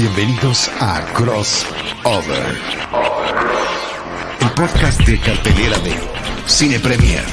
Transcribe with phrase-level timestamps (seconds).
[0.00, 2.56] Bienvenidos a Crossover,
[4.40, 5.92] el podcast de cartelera de
[6.46, 7.24] Cine Premier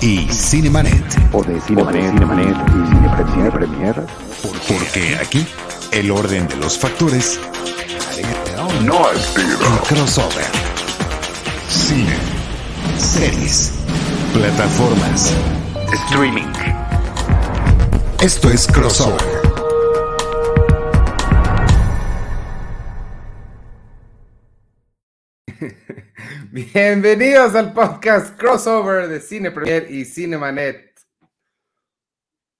[0.00, 1.04] y Cinemanet.
[1.32, 4.06] O de Cinemanet, Cinemanet y Cine, Premier.
[4.66, 5.46] Porque aquí
[5.92, 7.38] el orden de los factores
[8.82, 10.46] No es el crossover.
[11.68, 12.16] Cine,
[12.98, 13.74] series,
[14.32, 15.34] plataformas.
[15.92, 16.50] Streaming.
[18.22, 19.35] Esto es Crossover.
[26.52, 30.85] Bienvenidos al podcast crossover de Cine Premier y Cinemanet.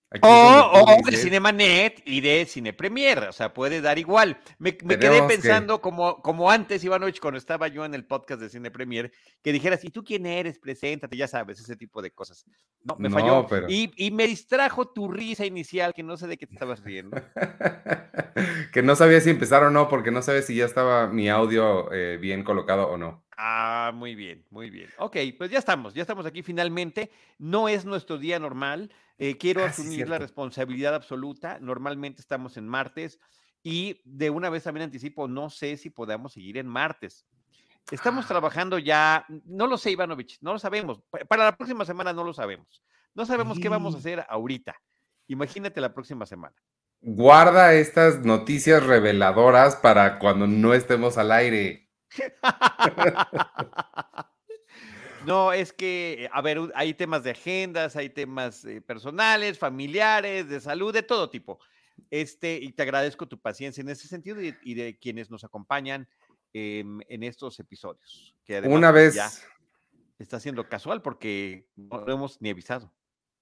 [0.09, 4.38] Aquí O, o de Cinemanet y de Cine Premier, o sea, puede dar igual.
[4.59, 8.41] Me, me quedé que- pensando como, como antes, Ivanovich, cuando estaba yo en el podcast
[8.41, 9.11] de Cine Premier,
[9.42, 10.61] que dijeras, ¿y tú quién eres?
[10.61, 12.45] Preséntate, ya sabes, ese tipo de cosas.
[12.84, 13.47] No, me No, falló.
[13.48, 16.84] pero- Y, y me distrajo tu risa inicial, que no sé de qué te estabas
[16.84, 17.16] riendo.
[18.72, 21.92] que no sabía si empezar o no, porque no sabía si ya estaba mi audio
[21.92, 23.25] eh, bien colocado o no.
[23.36, 24.88] Ah, muy bien, muy bien.
[24.98, 27.11] Ok, pues ya estamos, ya estamos aquí finalmente.
[27.38, 28.91] No es nuestro día normal.
[29.19, 30.19] Eh, quiero Ah, sí, asumir la cierto.
[30.19, 31.59] responsabilidad absoluta.
[31.61, 33.19] Normalmente estamos en martes
[33.62, 37.27] y de una vez también anticipo, no sé si podamos seguir en martes.
[37.91, 38.28] Estamos Ah.
[38.28, 41.00] trabajando ya, no lo sé, Ivanovich, no lo sabemos.
[41.11, 42.83] Pa- Para la próxima semana no lo sabemos.
[43.14, 44.00] No sabemos qué vamos a Sí.
[44.00, 44.75] hacer ahorita.
[45.28, 46.55] Imagínate la próxima semana.
[47.00, 51.89] Guarda estas noticias reveladoras para cuando no estemos al aire.
[55.27, 60.60] No, es que, a ver, hay temas de agendas, hay temas eh, personales, familiares, de
[60.60, 61.58] salud, de todo tipo.
[62.10, 66.08] Este, y te agradezco tu paciencia en ese sentido y, y de quienes nos acompañan
[66.52, 68.34] em, en estos episodios.
[68.44, 69.30] Que Una pues, vez, ya
[70.19, 72.92] está siendo casual porque no lo hemos ni avisado.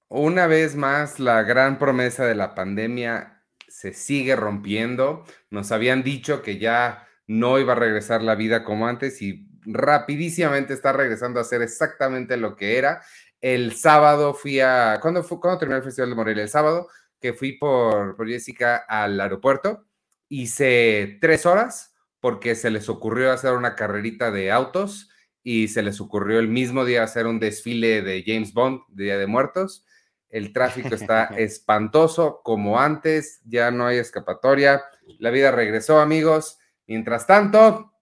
[0.08, 5.24] una vez más, la gran promesa de la pandemia se sigue rompiendo.
[5.50, 10.74] Nos habían dicho que ya no iba a regresar la vida como antes y rapidísimamente
[10.74, 13.02] está regresando a ser exactamente lo que era.
[13.40, 14.98] El sábado fui a...
[15.00, 16.42] ¿Cuándo, fue, ¿cuándo terminó el Festival de Morelia?
[16.42, 16.88] El sábado
[17.20, 19.86] que fui por, por Jessica al aeropuerto.
[20.28, 25.10] Hice tres horas porque se les ocurrió hacer una carrerita de autos
[25.42, 29.26] y se les ocurrió el mismo día hacer un desfile de James Bond, Día de
[29.26, 29.84] Muertos.
[30.30, 34.82] El tráfico está espantoso como antes, ya no hay escapatoria.
[35.18, 36.58] La vida regresó, amigos.
[36.86, 37.93] Mientras tanto,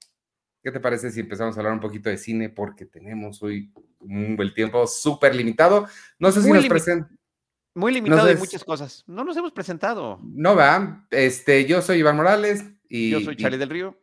[0.62, 2.48] ¿qué te parece si empezamos a hablar un poquito de cine?
[2.48, 5.86] Porque tenemos hoy un- el tiempo súper limitado.
[6.18, 7.18] No sé si Muy nos presentan.
[7.74, 9.02] Muy limitado sé en si- muchas cosas.
[9.06, 10.18] No nos hemos presentado.
[10.22, 11.06] No va.
[11.10, 13.10] Este, yo soy Iván Morales y.
[13.10, 13.98] Yo soy y- Charlie del Río.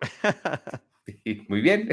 [1.24, 1.88] y Muy bien.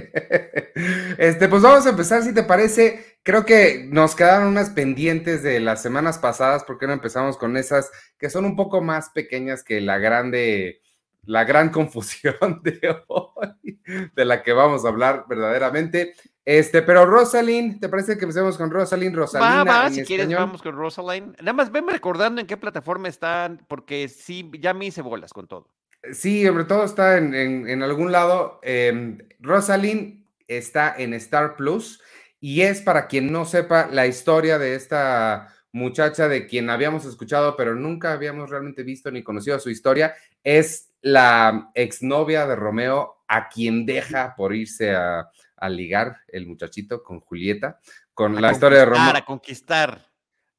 [1.19, 3.19] Este, pues vamos a empezar, si te parece.
[3.23, 7.91] Creo que nos quedaron unas pendientes de las semanas pasadas, porque no empezamos con esas
[8.19, 10.81] que son un poco más pequeñas que la grande,
[11.27, 13.81] la gran confusión de hoy,
[14.15, 16.15] de la que vamos a hablar verdaderamente.
[16.45, 19.15] Este, pero Rosalind, ¿te parece que empecemos con Rosalind?
[19.17, 21.37] Rosalina Va, va, en si quieres, vamos con Rosalind.
[21.41, 25.49] Nada más venme recordando en qué plataforma están, porque sí, ya me hice bolas con
[25.49, 25.69] todo.
[26.13, 28.61] Sí, sobre todo está en, en- en algún lado.
[28.63, 32.01] Em, Rosalind está en Star Plus
[32.39, 37.57] y es para quien no sepa la historia de esta muchacha de quien habíamos escuchado,
[37.57, 40.15] pero nunca habíamos realmente visto ni conocido su historia.
[40.45, 47.05] Es la exnovia de Romeo a quien deja por irse a, a ligar el muchachito
[47.05, 47.79] con Julieta,
[48.13, 49.15] con A la historia de Romeo.
[49.15, 50.05] A conquistar.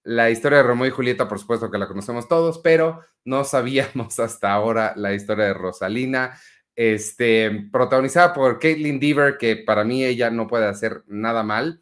[0.04, 4.20] La historia de Romeo y Julieta, por supuesto que la conocemos todos, pero no sabíamos
[4.22, 6.40] hasta ahora la historia de Rosalina,
[6.78, 11.82] este, protagonizada por Caitlin Deaver, que para mí ella no puede hacer nada mal.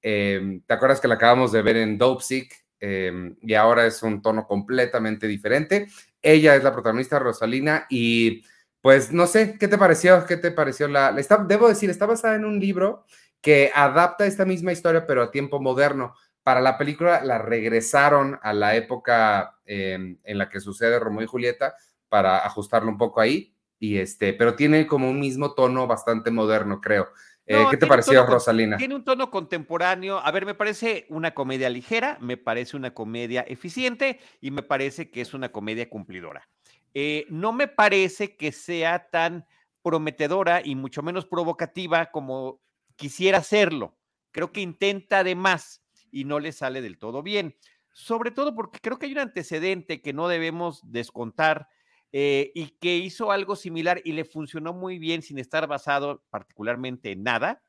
[0.00, 2.64] Eh, ¿Te acuerdas que la acabamos de ver en Dope Sick?
[2.80, 5.88] Eh, y ahora es un tono completamente diferente.
[6.26, 8.42] Ella es la protagonista, Rosalina, y
[8.80, 10.26] pues no sé, ¿qué te pareció?
[10.26, 13.04] ¿Qué te pareció la, está, debo decir, está basada en un libro
[13.40, 18.52] que adapta esta misma historia, pero a tiempo moderno para la película la regresaron a
[18.52, 21.76] la época eh, en la que sucede Romeo y Julieta
[22.08, 23.54] para ajustarlo un poco ahí.
[23.78, 27.08] Y este, pero tiene como un mismo tono bastante moderno, creo.
[27.46, 28.76] Eh, No, ¿Qué te pareció, tono Rosalina?
[28.76, 30.18] Tiene un tono contemporáneo.
[30.18, 35.10] A ver, me parece una comedia ligera, me parece una comedia eficiente y me parece
[35.10, 36.48] que es una comedia cumplidora.
[36.92, 39.46] Eh, no me parece que sea tan
[39.82, 42.60] prometedora y mucho menos provocativa como
[42.96, 43.96] quisiera serlo.
[44.32, 47.56] Creo que intenta de más y no le sale del todo bien.
[47.92, 51.68] Sobre todo porque creo que hay un antecedente que no debemos descontar
[52.12, 57.12] eh, y que hizo algo similar y le funcionó muy bien sin estar basado particularmente
[57.12, 57.62] en nada,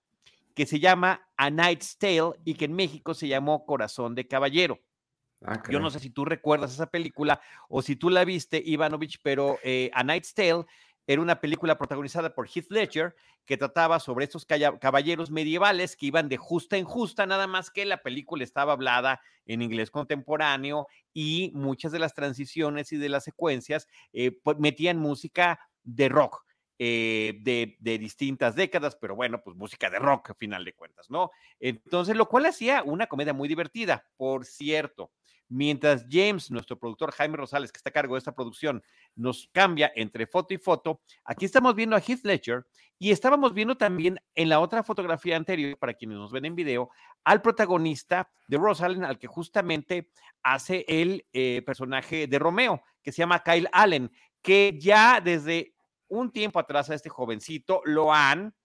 [0.54, 4.80] que se llama A Knight's Tale y que en México se llamó Corazón de Caballero.
[5.46, 7.40] Ah, Yo no sé si tú recuerdas esa película
[7.70, 10.66] o si tú la viste, Ivanovich, pero eh, A Knight's Tale
[11.08, 13.16] era una película protagonizada por Heath Ledger
[13.46, 17.86] que trataba sobre estos caballeros medievales que iban de justa en justa, nada más que
[17.86, 23.24] la película estaba hablada en inglés contemporáneo y muchas de las transiciones y de las
[23.24, 26.46] secuencias eh, pues, metían música de rock.
[26.80, 31.10] Eh, de, de, distintas décadas, pero bueno, pues música de rock a final de cuentas,
[31.10, 31.32] ¿no?
[31.60, 35.12] Entonces, lo cual hacía una comedia muy divertida, por cierto.
[35.50, 38.84] Mientras James, nuestro productor Jaime Rosales, que está a cargo de esta producción,
[39.16, 42.66] nos cambia entre foto y foto, aquí estamos viendo a Heath Ledger
[43.00, 46.90] y estábamos viendo también en la otra fotografía anterior, para quienes nos ven en video,
[47.24, 50.10] al protagonista de Rosalind, al que justamente
[50.44, 54.12] hace el eh, personaje de Romeo, que se llama Kyle Allen,
[54.42, 55.76] que ya desde
[56.10, 58.56] un tiempo atrás a este jovencito lo han,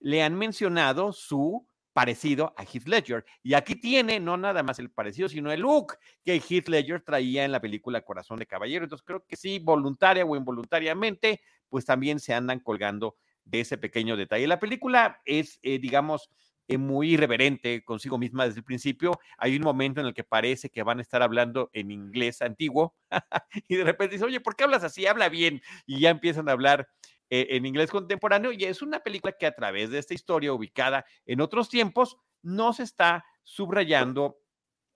[0.00, 3.24] le han mencionado su parecido a Heath Ledger.
[3.42, 7.42] Y aquí tiene no nada más el parecido, sino el look que Heath Ledger traía
[7.46, 8.84] en la película Corazón de Caballero.
[8.84, 11.40] Entonces creo que sí, voluntaria o involuntariamente,
[11.70, 13.16] pues también se andan colgando
[13.46, 14.46] de ese pequeño detalle.
[14.46, 16.28] La película es, eh, digamos,
[16.68, 19.18] eh, muy irreverente consigo misma desde el principio.
[19.38, 22.94] Hay un momento en el que parece que van a estar hablando en inglés antiguo
[23.68, 25.06] y de repente dice, oye, ¿por qué hablas así?
[25.06, 25.62] Habla bien.
[25.86, 26.88] Y ya empiezan a hablar
[27.30, 31.04] eh, en inglés contemporáneo y es una película que a través de esta historia ubicada
[31.24, 34.38] en otros tiempos nos está subrayando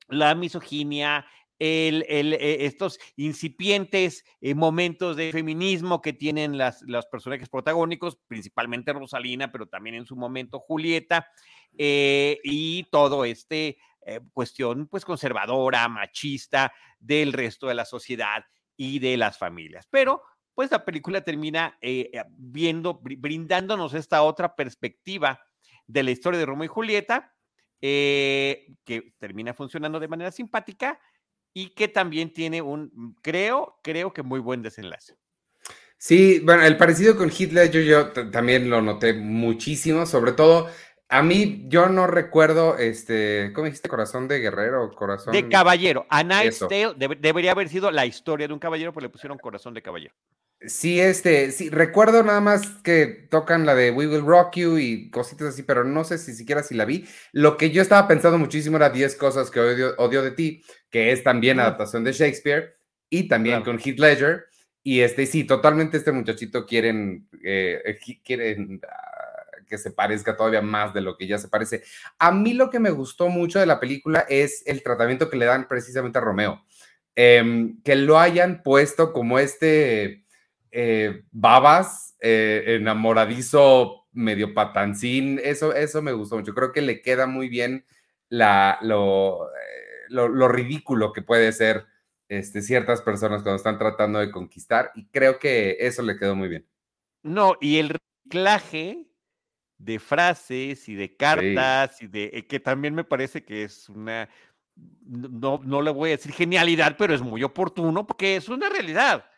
[0.09, 1.27] la misoginia,
[1.61, 9.53] eh, estos incipientes eh, momentos de feminismo que tienen las, los personajes protagónicos, principalmente Rosalina,
[9.53, 11.29] pero también en su momento Julieta,
[11.73, 13.79] y todo este
[14.33, 18.45] cuestión pues conservadora, machista del resto de la sociedad
[18.77, 19.87] y de las familias.
[19.89, 20.23] Pero
[20.61, 25.41] pues la película termina eh, eh, viendo, brindándonos esta otra perspectiva
[25.87, 27.35] de la historia de Romeo y Julieta,
[27.81, 31.01] eh, que termina funcionando de manera simpática
[31.53, 35.15] y que también tiene un, creo, creo que muy buen desenlace.
[35.99, 40.69] Sí, bueno, el parecido con Hitler yo, yo también lo noté muchísimo, sobre todo
[41.13, 43.89] a mí, yo no recuerdo, este, ¿cómo dijiste?
[43.89, 45.33] Corazón de guerrero, corazón.
[45.33, 46.07] De caballero.
[46.09, 49.75] A Night's Tale debería haber sido la historia de un caballero, pero le pusieron corazón
[49.75, 50.15] de caballero.
[50.63, 55.11] Sí, este, sí, recuerdo nada más que tocan la de We Will Rock You y
[55.11, 57.07] cositas así, pero no sé si siquiera si la vi.
[57.33, 61.23] Lo que yo estaba pensando muchísimo era 10 cosas que odio, de ti, que es
[61.23, 62.77] también adaptación de Shakespeare
[63.09, 64.45] y también con Heath Ledger.
[64.83, 70.93] Y este, sí, totalmente este muchachito quieren, eh, quieren ah, que se parezca todavía más
[70.93, 71.85] de lo que ya se parece.
[72.19, 75.47] A mí lo que me gustó mucho de la película es el tratamiento que le
[75.47, 76.63] dan precisamente a Romeo.
[77.15, 80.25] Em, que lo hayan puesto como este
[80.71, 86.55] eh, babas, eh, enamoradizo, medio patancín, eso, eso me gustó mucho.
[86.55, 87.85] Creo que le queda muy bien
[88.29, 91.87] la, lo, eh, lo, ridículo que puede ser
[92.29, 96.49] este, ciertas personas cuando están tratando de conquistar y creo que eso le quedó muy
[96.49, 96.67] bien.
[97.23, 99.07] No, y el reciclaje
[99.79, 104.29] de frases y de cartas y de que también me parece que es una
[105.07, 109.30] no, no le voy a decir genialidad, pero es muy oportuno porque es una realidad.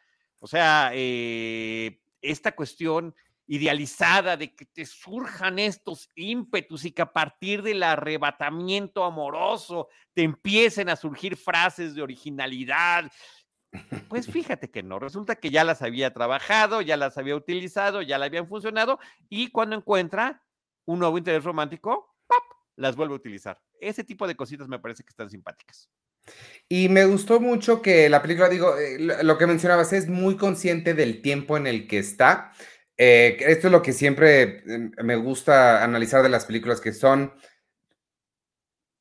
[0.43, 3.15] O sea, eh, esta cuestión
[3.47, 10.25] idealizada de que te surjan estos ímpetus y que a partir del arrebatamiento amoroso te
[10.25, 13.09] empiecen a surgir frases de originalidad.
[14.09, 18.19] Pues fíjate que no, resulta que ya las había trabajado, ya las había utilizado, ya
[18.19, 20.43] le habían funcionado y cuando encuentra
[20.87, 22.43] un nuevo interés romántico, ¡pap!
[22.75, 23.63] las vuelve a utilizar.
[23.81, 25.89] Ese tipo de cositas me parece que están simpáticas.
[26.69, 30.95] Y me gustó mucho que la película, digo, eh, lo que mencionabas, es muy consciente
[30.95, 32.53] del tiempo en el que está.
[32.97, 37.35] Eh, esto es lo que siempre em, me gusta analizar de las películas que son...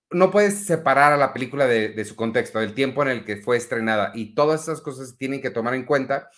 [0.09, 3.55] No puedes separar a la película de, su contexto, del tiempo en el que fue
[3.55, 6.29] estrenada y todas esas cosas tienen que tomar en cuenta.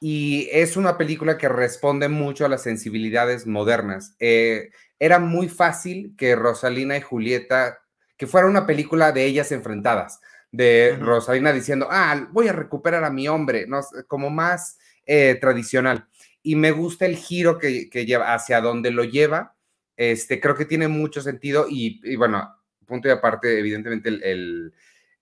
[0.00, 4.16] Y es una película que responde mucho a las sensibilidades modernas.
[4.18, 7.82] Eh, era muy fácil que Rosalina y Julieta
[8.22, 10.20] que fuera una película de ellas enfrentadas,
[10.52, 13.80] de Rosalina diciendo, ah, voy a recuperar a mi hombre, ¿no?
[14.06, 16.06] como más eh, tradicional.
[16.40, 19.56] Y me gusta el giro que, lleva, hacia donde lo lleva.
[19.96, 22.48] Este, creo que tiene mucho sentido y, bueno,
[22.86, 24.72] punto y aparte, evidentemente el,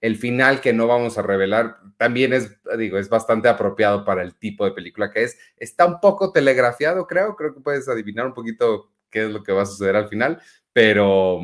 [0.02, 4.34] el, final que no vamos a revelar también es, digo, es bastante apropiado para el
[4.34, 5.38] tipo de película que es.
[5.56, 9.52] Está un poco telegrafiado, creo, creo que puedes adivinar un poquito qué es lo que
[9.52, 10.38] va a suceder al final,
[10.74, 11.40] pero,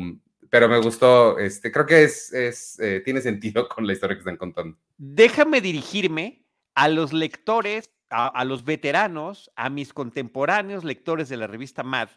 [0.49, 4.21] pero me gustó, este, creo que es, es eh, tiene sentido con la historia que
[4.21, 4.77] están contando.
[4.97, 11.83] Déjame dirigirme a los lectores, a, los veteranos, a mis contemporáneos lectores de la revista
[11.83, 12.09] Mad,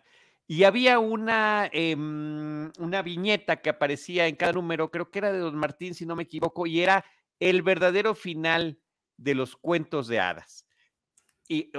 [0.46, 5.38] y había una, em, una viñeta que aparecía en cada número, creo que era de
[5.38, 7.04] Don Martín, si no me equivoco, y era
[7.38, 8.78] el verdadero final
[9.16, 10.66] de los cuentos de hadas.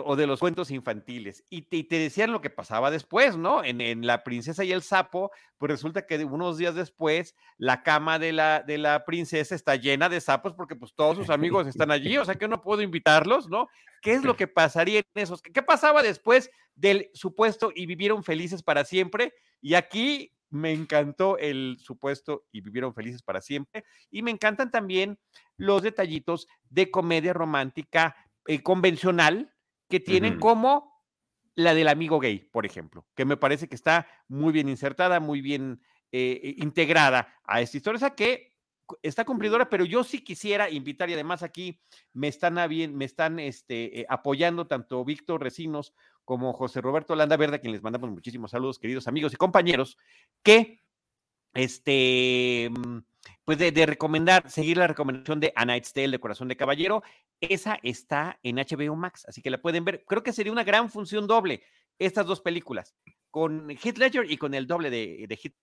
[0.03, 1.45] O de los cuentos infantiles.
[1.49, 3.63] Y te, decían lo que pasaba después, ¿no?
[3.63, 8.33] En, La princesa y el sapo, pues resulta que unos días después la cama de
[8.33, 12.17] la, de la princesa está llena de sapos porque pues todos sus amigos están allí,
[12.17, 13.69] o sea que no puedo invitarlos, ¿no?
[14.01, 15.41] ¿Qué es lo que pasaría en esos?
[15.41, 19.33] ¿Qué pasaba después del supuesto y vivieron felices para siempre?
[19.61, 23.85] Y aquí me encantó el supuesto y vivieron felices para siempre.
[24.09, 25.17] Y me encantan también
[25.55, 29.53] los detallitos de comedia romántica eh, convencional
[29.91, 30.39] que tienen uh -huh.
[30.39, 31.03] como
[31.53, 35.41] la del amigo gay, por ejemplo, que me parece que está muy bien insertada, muy
[35.41, 35.81] bien
[36.11, 38.51] eh, integrada a esta historia, o sea que
[39.03, 41.79] está cumplidora, pero yo sí quisiera invitar y además aquí
[42.13, 45.93] me están, a bien, me están este, eh, apoyando tanto Víctor Recinos
[46.25, 49.97] como José Roberto Landa Verde, a quien les mandamos muchísimos saludos, queridos amigos y compañeros,
[50.43, 50.80] que
[51.53, 52.99] este, mm,
[53.45, 57.03] pues de, recomendar, seguir la recomendación de A Night's Tale de Corazón de Caballero.
[57.39, 60.03] Esa está en HBO Max, así que la pueden ver.
[60.05, 61.63] Creo que sería una gran función doble
[61.99, 62.95] estas dos películas,
[63.29, 65.55] con Heath Ledger y con el doble de, de Heath.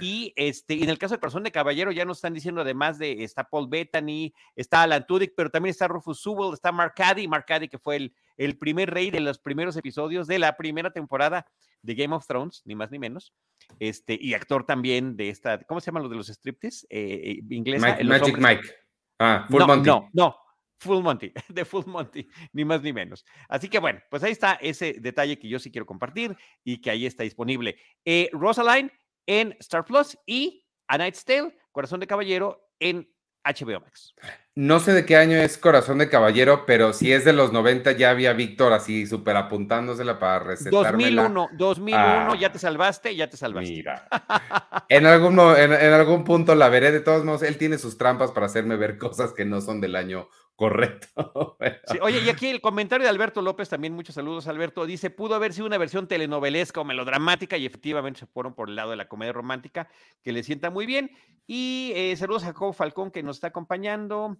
[0.00, 2.98] Y este, y en el caso de Corazón de Caballero, ya nos están diciendo, además
[2.98, 7.28] de está Paul Bettany, está Alan Tudyk, pero también está Rufus Sewell, está Mark Caddy,
[7.28, 10.90] Mark Caddy, que fue el, el primer rey de los primeros episodios de la primera
[10.90, 11.46] temporada
[11.82, 13.32] de Game of Thrones, ni más ni menos.
[13.78, 16.86] Este, y actor también de esta, ¿cómo se llaman los de los striptease?
[16.90, 17.86] Eh, inglesa.
[17.86, 18.56] Mike, Magic hombres.
[18.56, 18.74] Mike.
[19.18, 19.86] Ah, Full no, Monty.
[19.86, 20.36] No, no,
[20.80, 23.24] Full Monty, de Full Monty, ni más ni menos.
[23.48, 26.90] Así que bueno, pues ahí está ese detalle que yo sí quiero compartir y que
[26.90, 27.76] ahí está disponible.
[28.04, 28.90] Eh, Rosaline
[29.26, 33.08] en Star Plus y A Night's Tale, Corazón de Caballero en
[33.44, 34.14] HBO Max.
[34.54, 37.92] No sé de qué año es Corazón de Caballero, pero si es de los 90
[37.92, 41.22] ya había Víctor así súper apuntándosela para recetármela.
[41.22, 43.70] 2001, 2001, ah, ya te salvaste, ya te salvaste.
[43.70, 44.08] Mira.
[44.88, 48.32] en, algún, en, en, algún punto la veré, de todos modos, él tiene sus trampas
[48.32, 50.28] para hacerme ver cosas que no son del año
[50.60, 51.56] correcto.
[52.02, 55.54] Oye, y aquí el comentario de Alberto López, también muchos saludos, Alberto, dice, pudo haber
[55.54, 59.08] sido una versión telenovelesca o melodramática y efectivamente se fueron por el lado de la
[59.08, 59.88] comedia romántica,
[60.22, 61.12] que le sienta muy bien.
[61.46, 64.36] Y eh, saludos a Jacob Falcón, que nos está acompañando.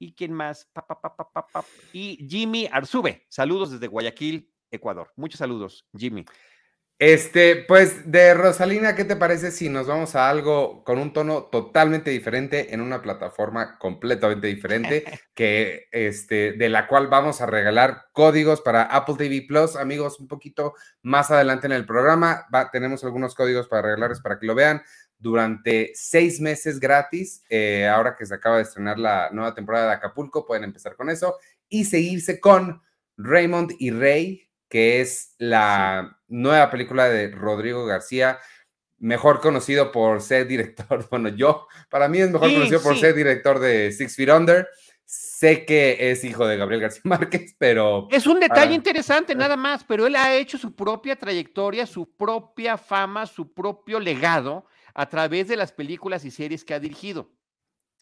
[0.00, 0.68] ¿Y quién más?
[1.92, 5.12] Y Jimmy Arzube, saludos desde Guayaquil, Ecuador.
[5.14, 6.24] Muchos saludos, Jimmy.
[7.04, 11.46] Este, pues de Rosalina, ¿qué te parece si nos vamos a algo con un tono
[11.46, 15.02] totalmente diferente en una plataforma completamente diferente
[15.34, 20.28] que este de la cual vamos a regalar códigos para Apple TV Plus, amigos, un
[20.28, 24.54] poquito más adelante en el programa va, tenemos algunos códigos para regalarles para que lo
[24.54, 24.80] vean
[25.18, 27.42] durante seis meses gratis.
[27.48, 31.10] Eh, ahora que se acaba de estrenar la nueva temporada de Acapulco, pueden empezar con
[31.10, 31.36] eso
[31.68, 32.80] y seguirse con
[33.16, 36.21] Raymond y Rey que es la sí.
[36.32, 38.38] Nueva película de Rodrigo García,
[38.98, 43.14] mejor conocido por ser director, bueno, yo, para mí es mejor sí, conocido por ser
[43.14, 44.68] director de Six Feet Under.
[45.04, 48.08] Sé que es hijo de Gabriel García Márquez, pero...
[48.10, 52.10] Es un detalle ah, interesante nada más, pero él ha hecho su propia trayectoria, su
[52.16, 57.28] propia fama, su propio legado a través de las películas y series que ha dirigido.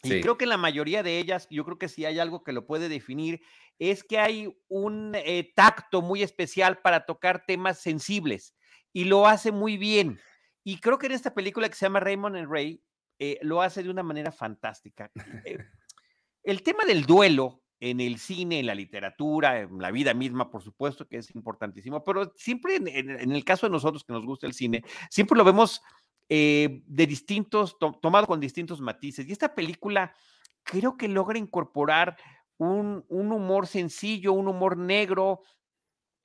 [0.03, 2.53] Y creo que en la mayoría de ellas, yo creo que si hay algo que
[2.53, 3.43] lo puede definir,
[3.79, 8.55] es que hay un eh, tacto muy especial para tocar temas sensibles
[8.93, 10.19] y lo hace muy bien.
[10.65, 12.83] Y creo que en esta película que se llama Raymond and Ray,
[13.19, 15.11] eh, lo hace de una manera fantástica.
[15.45, 15.59] Eh,
[16.43, 20.63] el tema del duelo en el cine, en la literatura, en la vida misma, por
[20.63, 24.27] supuesto que es importantísimo, pero siempre en, en, en el caso de nosotros que nos
[24.27, 25.83] gusta el cine, siempre lo vemos
[26.33, 29.29] eh, de distintos, to, tomado con distintos matices.
[29.29, 30.15] Y esta película
[30.63, 32.17] creo que logra incorporar
[32.57, 35.43] un, un, humor sencillo, un humor negro,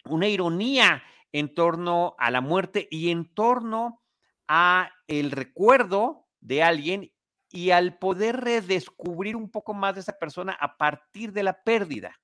[0.06, 4.04] una ironía en torno a la muerte y en torno
[4.48, 7.12] a el recuerdo de alguien
[7.52, 12.16] y al poder redescubrir un poco más de esa persona a partir de la pérdida.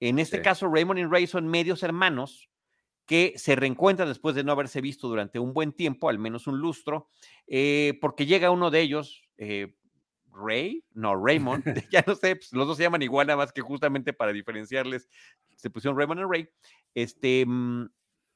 [0.00, 0.42] En este sí.
[0.42, 2.50] caso, Raymond y Ray son medios hermanos
[3.06, 6.58] que se reencuentran después de no haberse visto durante un buen tiempo, al menos un
[6.58, 7.08] lustro,
[7.46, 9.74] eh, porque llega uno de ellos, eh,
[10.32, 13.62] Ray, no, Raymond, ya no sé, pues, los dos se llaman igual, nada más que
[13.62, 15.08] justamente para diferenciarles,
[15.54, 16.48] se pusieron Raymond y Ray,
[16.94, 17.86] este, mm,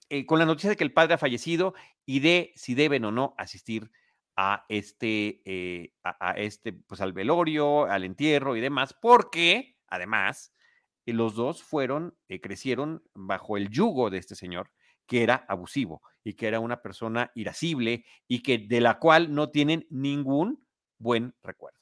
[0.08, 1.74] eh, con la noticia de que el padre ha fallecido
[2.06, 3.90] y de si deben o no asistir
[4.36, 10.54] a este, eh, a, a, este, pues al velorio, al entierro y demás, porque además
[11.10, 14.70] y los dos fueron, eh, crecieron bajo el yugo de este señor,
[15.06, 19.50] que era abusivo y que era una persona irascible y que de la cual no
[19.50, 20.64] tienen ningún
[20.98, 21.78] buen recuerdo.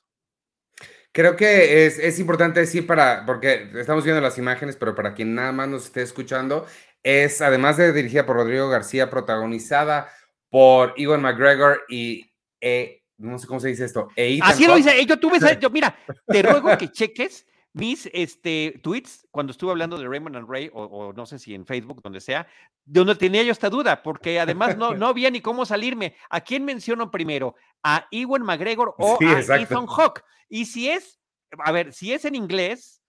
[1.12, 5.34] Creo que es, es, importante decir para, porque estamos viendo las imágenes, pero para quien
[5.34, 6.64] nada más nos esté escuchando,
[7.02, 10.10] es además de dirigida por Rodrigo García, protagonizada
[10.48, 12.32] por Iwan McGregor y
[12.62, 14.08] eh, no sé cómo se dice esto.
[14.16, 15.94] E Así lo dice, yo tuve, yo, mira,
[16.26, 21.12] te ruego que cheques mis este, tweets cuando estuve hablando de Raymond and Ray, o,
[21.12, 22.46] no sé si en Facebook, donde sea,
[22.84, 26.16] donde tenía yo esta duda, porque además no, no había ni cómo salirme.
[26.30, 27.54] ¿A quién menciono primero?
[27.82, 30.24] ¿A Ewan McGregor o a Ethan Hawke?
[30.48, 31.20] Y si es,
[31.58, 33.02] a ver, si es en inglés,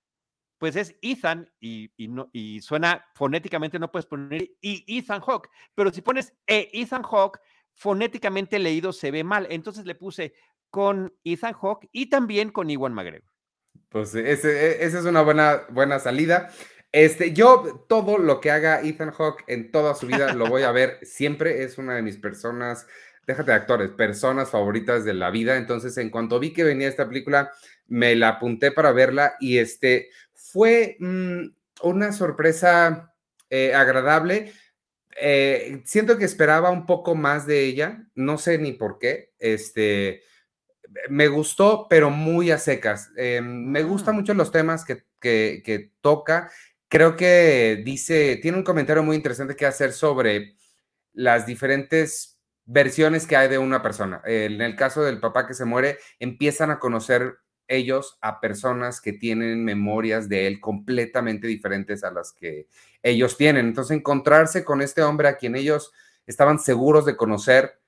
[0.60, 5.92] pues es Ethan y, no, y suena fonéticamente, no puedes poner y Ethan Hawke, pero
[5.92, 7.40] si pones e Ethan Hawke,
[7.74, 9.48] fonéticamente leído se ve mal.
[9.50, 10.34] Entonces le puse
[10.70, 13.29] con Ethan Hawke y también con Ewan McGregor.
[13.90, 16.52] Pues e, esa es una buena, buena salida.
[16.92, 20.72] Este, yo todo lo que haga Ethan Hawke en toda su vida lo voy a
[20.72, 21.64] ver siempre.
[21.64, 22.88] Es una de mis personas,
[23.28, 25.58] déjate de actores, personas favoritas de la vida.
[25.58, 27.52] Entonces, en cuanto vi que venía esta película,
[27.88, 31.46] me la apunté para verla y este fue mm,
[31.84, 33.14] una sorpresa
[33.50, 34.54] eh, agradable.
[35.22, 39.34] Eh, siento que esperaba un poco más de ella, no sé ni por qué.
[39.40, 40.24] Este,
[41.10, 43.12] me gustó, pero muy a secas.
[43.18, 44.18] Eh, me gustan mm.
[44.18, 46.52] mucho los temas que, que, toca.
[46.88, 50.56] Creo que dice, tiene un comentario muy interesante que hacer sobre
[51.14, 54.22] las diferentes versiones que hay de una persona.
[54.26, 59.14] En el caso del papá que se muere, empiezan a conocer ellos a personas que
[59.14, 62.68] tienen memorias de él completamente diferentes a las que
[63.04, 63.68] ellos tienen.
[63.68, 65.92] Entonces, encontrarse con este hombre a quien ellos
[66.26, 67.79] estaban seguros de conocer,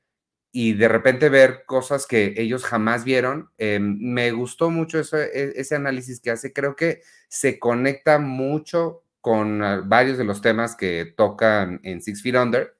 [0.51, 3.49] y de repente ver cosas que ellos jamás vieron.
[3.57, 6.51] Eh, me gustó mucho e, ese análisis que hace.
[6.51, 12.21] Creo que se conecta mucho con ah, varios de los temas que tocan en Six
[12.21, 12.75] Feet Under.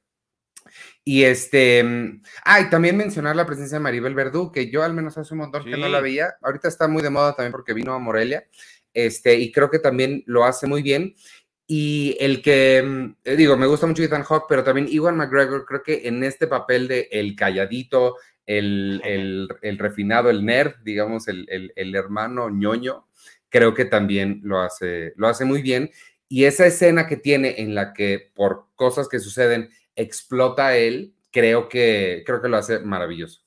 [1.04, 5.18] Y este, mm, ah, también mencionar la presencia de Maribel Verdú, que yo al menos
[5.18, 6.36] hace un montón que no la veía.
[6.42, 8.46] Ahorita está muy de moda también porque vino a Morelia.
[8.94, 11.16] Este, y creo que también lo hace muy bien.
[11.74, 15.66] Y el que, mm, eh, digo, me gusta mucho Ethan Hawke, pero también Iwan McGregor,
[15.66, 21.48] creo que en este papel de el calladito, el, el, refinado, el nerd, digamos, el,
[21.74, 23.08] el, hermano ñoño,
[23.48, 25.92] creo que también lo hace, lo hace muy bien.
[26.28, 31.69] Y esa escena que tiene en la que por cosas que suceden explota él, creo
[31.69, 33.40] que, creo que lo hace maravilloso.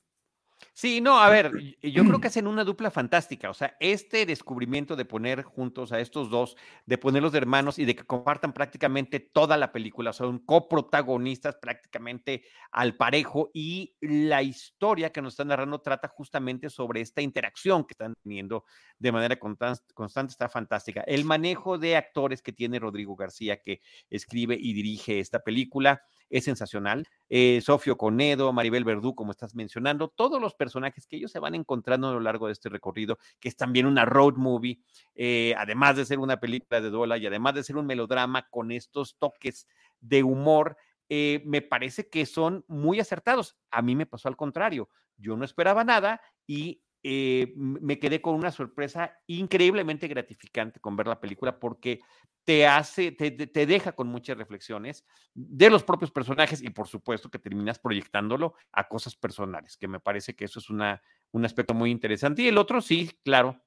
[0.77, 3.49] Sí, no, a ver, yo creo que hacen una dupla fantástica.
[3.49, 7.85] O sea, este descubrimiento de poner juntos a estos dos, de ponerlos de hermanos y
[7.85, 13.51] de que compartan prácticamente toda la película, son coprotagonistas prácticamente al parejo.
[13.53, 18.65] Y la historia que nos están narrando trata justamente sobre esta interacción que están teniendo
[18.99, 21.05] de manera constante, está fantástica.
[21.07, 26.03] El manejo de actores que tiene Rodrigo García, que escribe y dirige esta película
[26.37, 27.07] es sensacional.
[27.29, 31.55] Eh, Sofio Conedo, Maribel Verdú, como estás mencionando, todos los personajes que ellos se van
[31.55, 34.81] encontrando a lo largo de este recorrido, que es también una road movie,
[35.15, 38.73] eh, además de ser una película de duela y además de ser un melodrama con
[38.73, 39.65] estos toques
[40.01, 40.75] de humor,
[41.07, 43.55] eh, me parece que son muy acertados.
[43.71, 44.89] A mí me pasó al contrario.
[45.15, 51.05] Yo no esperaba nada y eh, me quedé con una sorpresa increíblemente gratificante con ver
[51.05, 51.99] la película porque
[52.43, 57.29] te hace, te, te, deja con muchas reflexiones de los propios personajes y por supuesto
[57.29, 61.75] que terminas proyectándolo a cosas personales, que me parece que eso es una, un aspecto
[61.75, 62.41] muy interesante.
[62.41, 63.61] Y el otro, sí, claro,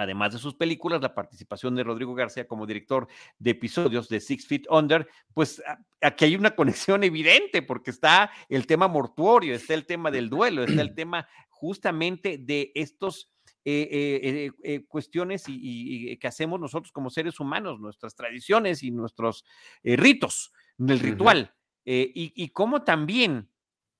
[0.00, 3.06] además de sus películas, la participación de Rodrigo García como director
[3.38, 5.62] de episodios de Six Feet Under, pues
[6.00, 10.64] aquí hay una conexión evidente porque está el tema mortuorio, está el tema del duelo,
[10.64, 13.30] está el tema justamente de estos
[13.64, 19.44] eh, eh, eh, cuestiones y, que hacemos nosotros como seres humanos, nuestras tradiciones y nuestros
[19.84, 23.50] ritos, el ritual, y, y cómo también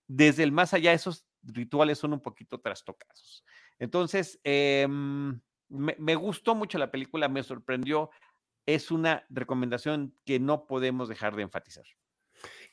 [0.07, 3.45] desde el más allá esos rituales son un poquito trastocados.
[3.79, 8.11] Entonces, em, me, me, gustó mucho la película, me sorprendió.
[8.67, 11.85] Es una recomendación que no podemos dejar de enfatizar.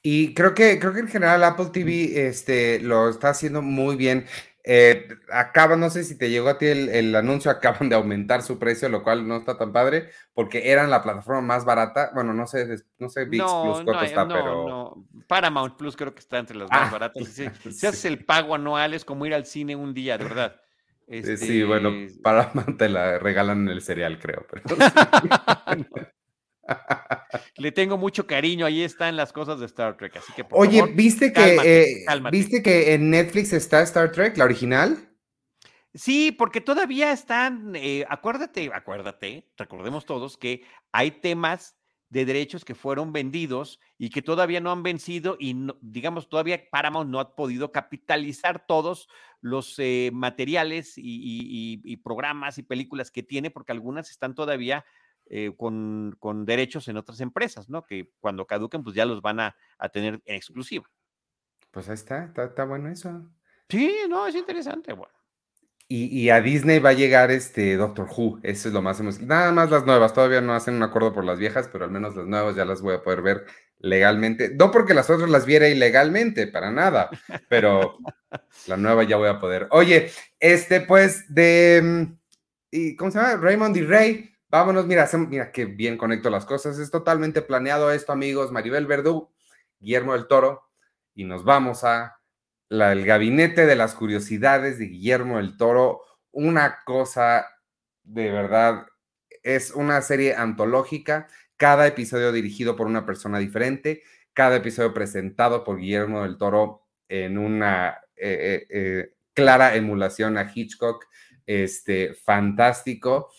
[0.02, 4.26] Y creo que, creo que en general Apple TV este, lo está haciendo muy bien.
[4.70, 8.60] Eh, acaba, no sé si te llegó a ti el, anuncio, acaban de aumentar su
[8.60, 12.12] precio, lo cual no está tan padre, porque eran la plataforma más barata.
[12.14, 14.68] Bueno, no sé, no sé VIX Plus cuánto está, pero.
[14.68, 15.08] No.
[15.28, 17.24] Paramount Plus creo que está entre las más ah, baratas.
[17.72, 20.62] Si, haces el pago anual, es como ir al cine un día, de verdad.
[21.08, 24.46] Sí, bueno, este Paramount te la regalan el cereal, creo.
[24.50, 24.64] Pero...
[27.56, 31.32] Le tengo mucho cariño, ahí están las cosas de Star Trek, así que Oye, ¿viste
[31.32, 34.98] que eh, viste que en Netflix está Star Trek, la original?
[35.94, 41.78] Sí, porque todavía están, eh, acuérdate, acuérdate, recordemos todos que hay temas
[42.10, 47.10] de derechos que fueron vendidos y que todavía no han vencido y digamos todavía Paramount
[47.10, 49.10] no ha podido capitalizar todos
[49.42, 54.86] los eh, materiales y, programas y películas que tiene porque algunas están todavía
[55.30, 56.16] eh, con,
[56.46, 57.84] derechos en otras empresas, ¿no?
[57.84, 59.56] Que cuando caduquen, pues ya los van a,
[59.92, 60.90] tener en exclusiva.
[61.72, 63.30] Pues ahí está, está, bueno eso.
[63.68, 65.14] Sí, no, es interesante, bueno.
[65.90, 69.34] Y, a Disney va a llegar este Doctor Who, eso es lo más emocionante.
[69.34, 72.14] Nada más las nuevas, todavía no hacen un acuerdo por las viejas, pero al menos
[72.14, 73.46] las nuevas ya las voy a poder ver
[73.80, 74.54] legalmente.
[74.54, 77.10] No porque las otras las viera ilegalmente, para nada,
[77.48, 78.00] pero
[78.68, 79.68] la nueva ya voy a poder.
[79.72, 82.18] Oye, este pues de, mm,
[82.72, 83.38] ¿y ¿cómo se llama?
[83.38, 84.32] Raymond y Rey.
[84.50, 86.80] Vámonos, mira, mira qué bien conecto las cosas.
[86.80, 88.52] Es totalmente planeado esto, amigos.
[88.52, 89.32] Maribel Verdú,
[89.80, 90.64] Guillermo del Toro,
[91.16, 92.17] y nos vamos a
[92.70, 96.02] el gabinete de las curiosidades de Guillermo el Toro,
[96.32, 97.46] una cosa
[98.08, 98.86] de verdad,
[99.44, 101.28] es una serie antológica,
[101.58, 104.04] cada episodio dirigido por una persona diferente,
[104.34, 110.52] cada episodio presentado por Guillermo del Toro en una eh, eh, eh, clara emulación a
[110.54, 111.06] Hitchcock,
[111.46, 113.30] este, fantástico.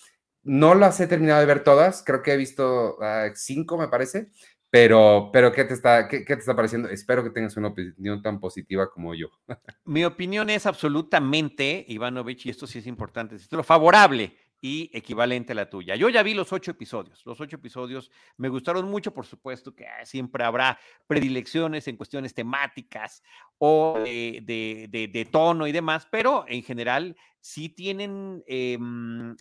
[0.43, 4.31] No las he terminado de ver todas, creo que he visto ah, cinco, me parece,
[4.71, 6.89] pero, pero ¿qué te está, qué, te está pareciendo?
[6.89, 9.29] Espero que tengas una opinión tan positiva como yo.
[9.85, 15.55] Mi opinión es absolutamente, Ivanovich, y esto sí es importante, lo favorable y equivalente a
[15.55, 15.95] la tuya.
[15.95, 17.25] Yo ya vi los ocho episodios.
[17.25, 22.35] Los ocho episodios me gustaron mucho, por supuesto que ah, siempre habrá predilecciones en cuestiones
[22.35, 23.23] temáticas
[23.59, 29.37] o de, tono y demás, pero en general sí tienen, em,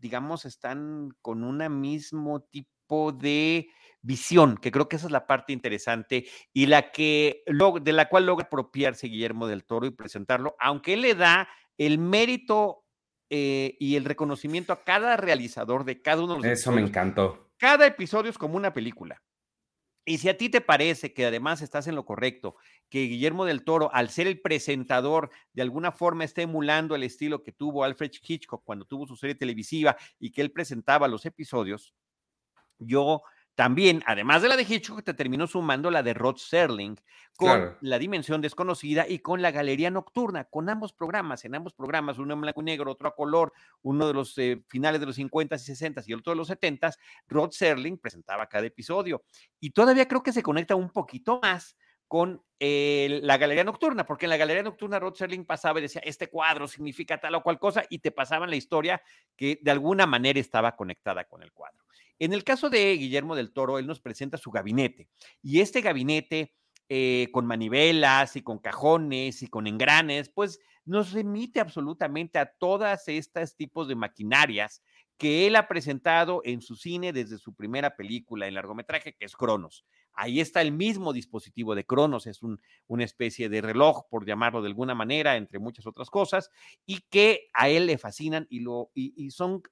[0.00, 3.68] digamos, están con un mismo tipo de
[4.08, 8.24] visión, que creo que esa es la parte interesante y la que de la cual
[8.24, 12.86] logra apropiarse Guillermo del Toro y presentarlo, aunque él le da el mérito
[13.28, 17.52] eh, y el reconocimiento a cada realizador de cada uno de los Eso me encantó.
[17.58, 19.22] Cada episodio es como una película.
[20.06, 22.56] Y si a ti te parece que además estás en lo correcto,
[22.88, 27.42] que Guillermo del Toro, al ser el presentador, de alguna forma está emulando el estilo
[27.42, 31.92] que tuvo Alfred Hitchcock cuando tuvo su serie televisiva y que él presentaba los episodios,
[32.78, 33.22] yo
[33.58, 36.94] también, además de la de Hitchcock, te terminó sumando la de Rod Serling
[37.36, 42.18] con La Dimensión Desconocida y con La Galería Nocturna, con ambos programas, en ambos programas,
[42.18, 45.16] uno en blanco y negro, otro a color, uno de los eh, finales de los
[45.16, 46.92] 50 y 60 y otro de los 70
[47.26, 49.24] Rod Serling presentaba cada episodio.
[49.58, 54.30] Y todavía creo que se conecta un poquito más con la Galería Nocturna, porque en
[54.30, 57.82] la Galería Nocturna Rod Serling pasaba y decía, este cuadro significa tal o cual cosa,
[57.90, 59.02] y te pasaban la historia
[59.36, 61.82] que de alguna manera estaba conectada con el cuadro.
[62.18, 65.08] En el caso de Guillermo del Toro, él nos presenta su gabinete
[65.42, 66.54] y este gabinete
[66.88, 73.08] eh, con manivelas y con cajones y con engranes, pues nos remite absolutamente a todas
[73.08, 74.82] estas tipos de maquinarias
[75.18, 79.36] que él ha presentado en su cine desde su primera película en largometraje, que es
[79.36, 79.84] Cronos.
[80.20, 84.66] Ahí está el mismo dispositivo de Cronos, es una especie de reloj, por llamarlo de
[84.66, 86.50] alguna manera, entre muchas otras cosas,
[86.84, 89.62] y que a él le fascinan y, lo, y, son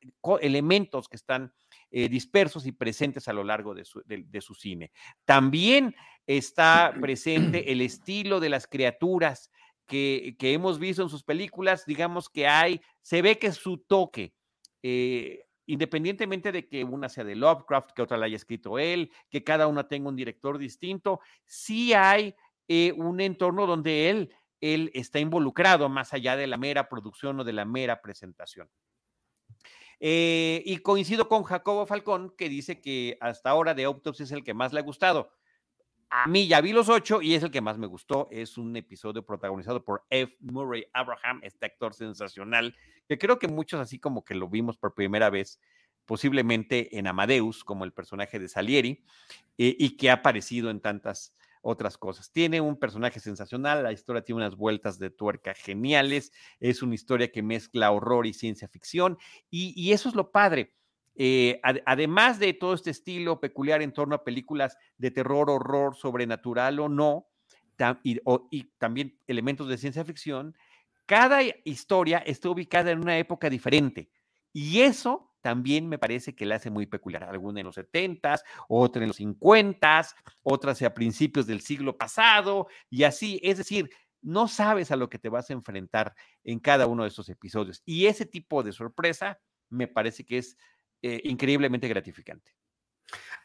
[0.41, 1.53] elementos que están
[1.91, 4.05] eh, dispersos y presentes a lo largo de su,
[4.41, 4.93] su cine.
[5.25, 5.97] También
[6.29, 9.51] está presente el estilo de las criaturas
[9.85, 14.33] que, que, hemos visto en sus películas, digamos que hay, se ve que su toque.
[14.85, 19.45] Eh, independientemente de que una sea de Lovecraft, que otra la haya escrito él, que
[19.45, 22.35] cada una tenga un director distinto, sí hay
[22.69, 27.45] eh, un entorno donde él, él está involucrado más allá de la mera producción o
[27.45, 28.71] de la mera presentación.
[29.99, 34.45] Eh, y coincido con Jacobo Falcón, que dice que hasta ahora de Autopsy es el
[34.45, 35.33] que más le ha gustado.
[36.19, 38.27] A mí ya vi los ocho y es el que más me gustó.
[38.31, 40.35] Es un episodio protagonizado por F.
[40.41, 42.75] Murray Abraham, este actor sensacional,
[43.07, 45.61] que creo que muchos así como que lo vimos por primera vez,
[46.07, 49.05] posiblemente en Amadeus, como el personaje de Salieri,
[49.59, 52.33] eh, y que ha aparecido en tantas otras cosas.
[52.33, 57.31] Tiene un personaje sensacional, la historia tiene unas vueltas de tuerca geniales, es una historia
[57.31, 59.19] que mezcla horror y ciencia ficción,
[59.51, 60.76] y, y eso es lo padre
[61.17, 66.79] eh, además de todo este estilo peculiar en torno a películas de terror, horror, sobrenatural
[66.81, 67.27] o no,
[68.03, 70.55] y, también elementos de ciencia ficción,
[71.07, 74.11] cada historia está ubicada en una época diferente.
[74.53, 77.25] Y eso también me parece que la hace muy peculiar.
[77.25, 80.07] Alguna en los 70, otra en los 50,
[80.43, 83.39] otras a principios del siglo pasado, y así.
[83.43, 83.89] Es decir,
[84.23, 87.83] no sabes a lo que te vas a enfrentar en cada uno de esos episodios.
[87.85, 90.57] Y ese tipo de sorpresa me parece que es
[91.07, 92.53] eh, increíblemente gratificante.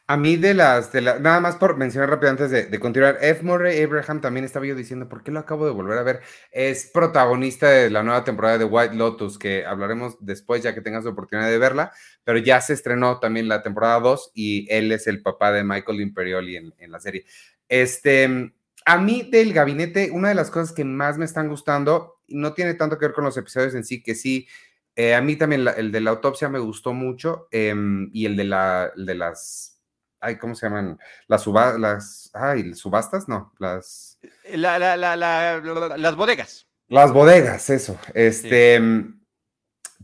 [0.08, 3.44] A mí de las, nada más por mencionar rápido antes de, continuar, F.
[3.44, 6.20] Murray Abraham también estaba yo diciendo, ¿por qué lo acabo de volver a ver?
[6.50, 11.04] Es protagonista de la nueva temporada de White Lotus, que hablaremos después ya que tengas
[11.04, 11.92] la oportunidad de verla,
[12.24, 16.00] pero ya se estrenó también la temporada 2 y él es el papá de Michael
[16.00, 17.24] Imperioli en, en la serie.
[17.68, 18.52] Este,
[18.84, 22.74] a mí del gabinete, una de las cosas que más me están gustando, no tiene
[22.74, 24.48] tanto que ver con los episodios en sí, que sí
[24.94, 28.44] eh, a mí también el de la autopsia me gustó mucho em, y el de,
[28.44, 29.80] la, de las,
[30.20, 30.98] ay, ¿cómo se llaman?
[31.28, 31.46] Las,
[31.78, 34.18] las ay, subastas, no, las...
[34.54, 36.68] las bodegas.
[36.88, 37.98] Las bodegas, eso.
[38.12, 39.20] Este, em,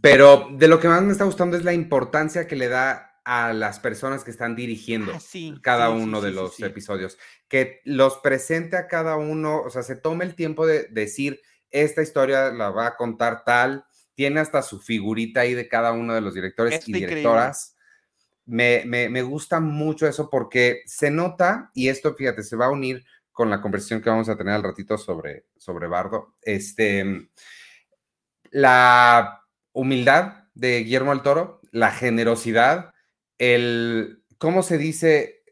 [0.01, 3.53] Pero de lo que más me está gustando es la importancia que le da a
[3.53, 8.17] las personas que están dirigiendo Ah, sí, cada sí, uno de los episodios, que los
[8.17, 12.71] presente a cada uno, o sea, se tome el tiempo de decir, esta historia la
[12.71, 13.85] va a contar tal,
[14.19, 17.77] tiene hasta su figurita ahí de cada uno de los directores y directoras.
[18.47, 22.71] Me, me, me gusta mucho eso porque se nota, y esto, fíjate, se va a
[22.71, 27.29] unir con la conversación que vamos a tener al ratito sobre, sobre Bardo, este,
[28.51, 32.93] la humildad de Guillermo del Toro, la generosidad,
[33.39, 35.45] el, ¿cómo se dice?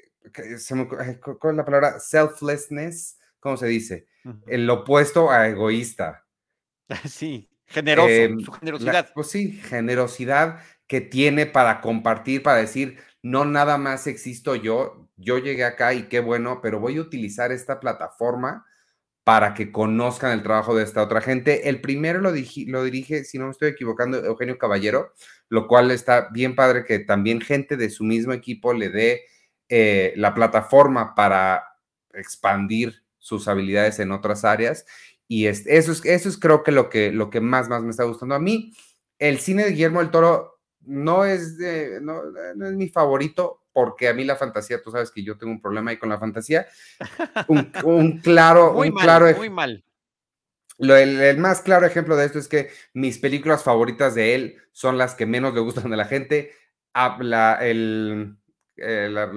[1.38, 2.00] ¿Cuál es la palabra?
[2.00, 4.08] Selflessness, ¿cómo se dice?
[4.48, 6.26] El opuesto a egoísta.
[7.04, 9.12] Sí, generoso, Em, su la- generosidad.
[9.14, 15.38] pues sí, generosidad que tiene para compartir, para decir, no nada más existo yo, yo
[15.38, 18.64] llegué acá y qué bueno, pero voy a utilizar esta plataforma
[19.24, 21.68] para que conozcan el trabajo de esta otra gente.
[21.68, 25.12] El primero lo, digi- lo dirige, si no me estoy equivocando, Eugenio Caballero,
[25.48, 29.22] lo cual está bien padre que también gente de su mismo equipo le dé
[29.68, 31.64] eh, la plataforma para
[32.14, 34.86] expandir sus habilidades en otras áreas.
[35.28, 37.90] Y es- eso, es, eso es creo que lo, que lo que más, más me
[37.90, 38.34] está gustando.
[38.34, 38.72] A mí,
[39.18, 42.22] el cine de Guillermo del Toro no es, de, no,
[42.54, 45.60] no es mi favorito, porque a mí la fantasía, tú sabes que yo tengo un
[45.60, 46.66] problema ahí con la fantasía.
[47.48, 49.84] Un, un claro, Muy un mal, claro muy mal.
[50.78, 54.56] lo- el, el más claro ejemplo de esto es que mis películas favoritas de él
[54.72, 56.52] son las que menos le gustan de la gente.
[56.92, 58.36] Habla el,
[58.76, 59.30] eh, la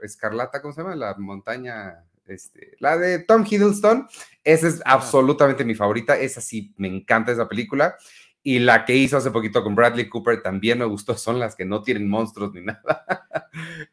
[0.00, 0.96] escarlata, ¿cómo se llama?
[0.96, 4.06] La montaña, este, la de Tom Hiddleston.
[4.42, 6.18] Esa es absolutamente mi favorita.
[6.18, 7.96] Esa sí, me encanta esa película.
[8.42, 11.14] Y la que hizo hace poquito con Bradley Cooper también me gustó.
[11.16, 13.06] Son las que no tienen monstruos ni nada.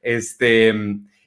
[0.02, 0.74] Este,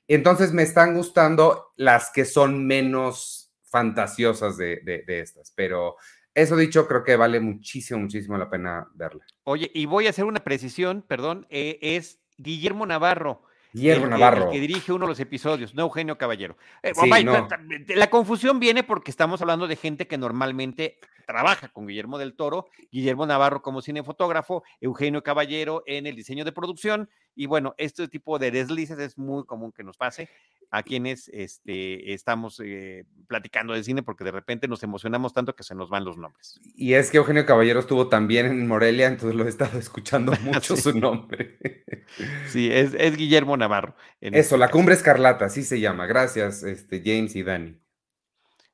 [0.09, 5.97] entonces me están gustando las que son menos fantasiosas de, de- de estas, pero
[6.35, 9.25] eso dicho, creo que vale muchísimo, muchísimo la pena verla.
[9.45, 13.43] Oye, y voy a hacer una precisión, perdón, eh, es Guillermo Navarro.
[13.75, 14.45] Guillermo el que- Navarro.
[14.47, 16.57] el que dirige uno de los episodios, no Eugenio Caballero.
[16.83, 17.49] Eh, Sí, no.
[17.97, 22.69] La confusión viene porque estamos hablando de gente que normalmente trabaja con Guillermo del Toro,
[22.93, 28.39] Guillermo Navarro como cinefotógrafo, Eugenio Caballero en el diseño de producción, y bueno, este tipo
[28.39, 30.29] de deslices es muy común que nos pase
[30.71, 35.63] a quienes este, estamos eh, platicando de cine porque de repente nos emocionamos tanto que
[35.63, 36.61] se nos van los nombres.
[36.77, 40.77] Y es que Eugenio Caballero estuvo también en Morelia, entonces lo he estado escuchando mucho
[40.77, 40.83] Sí.
[40.83, 41.59] su nombre.
[42.49, 43.97] Sí, es, es Guillermo Navarro.
[44.21, 44.77] Eso, este La caso.
[44.79, 46.07] Cumbre Escarlata, así se llama.
[46.07, 47.81] Gracias, este, James y Dani.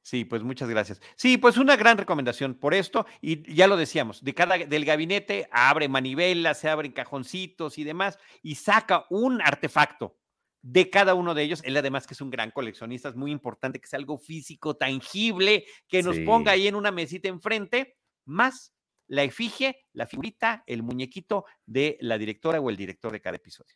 [0.03, 1.01] Sí, pues muchas gracias.
[1.15, 5.49] Sí, pues una gran recomendación por esto, y ya lo decíamos, de cada, del gabinete
[5.53, 10.17] abre manivelas, se abren cajoncitos y demás, y saca un artefacto
[10.63, 11.63] de cada uno de ellos.
[11.65, 15.65] Él además que es un gran coleccionista, es muy importante que sea algo físico, tangible,
[15.89, 16.25] que nos Sí.
[16.25, 18.73] ponga ahí en una mesita enfrente, más
[19.07, 23.75] la efigie, la figurita, el muñequito de la directora o el director de cada episodio.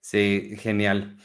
[0.00, 1.16] Sí, genial.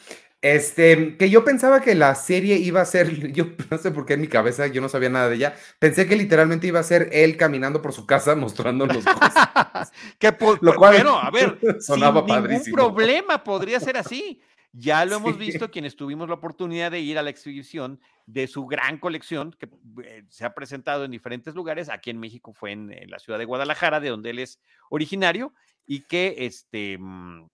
[0.41, 4.15] Este, que yo pensaba que la serie iba a ser, yo no sé por qué
[4.15, 7.07] en mi cabeza yo no sabía nada de ella, pensé que literalmente iba a ser
[7.13, 9.91] él caminando por su casa mostrándonos cosas.
[10.19, 14.41] que Lo cual bueno, a ver, sonaba sin ningún problema podría ser así.
[14.75, 15.37] Ya lo hemos Sí.
[15.39, 19.69] visto quienes tuvimos la oportunidad de ir a la exhibición de su gran colección que
[20.03, 21.89] eh, se ha presentado en diferentes lugares.
[21.89, 24.59] Aquí en México fue en, en la ciudad de Guadalajara, de donde él es
[24.89, 25.53] originario
[25.85, 27.47] y que este mm,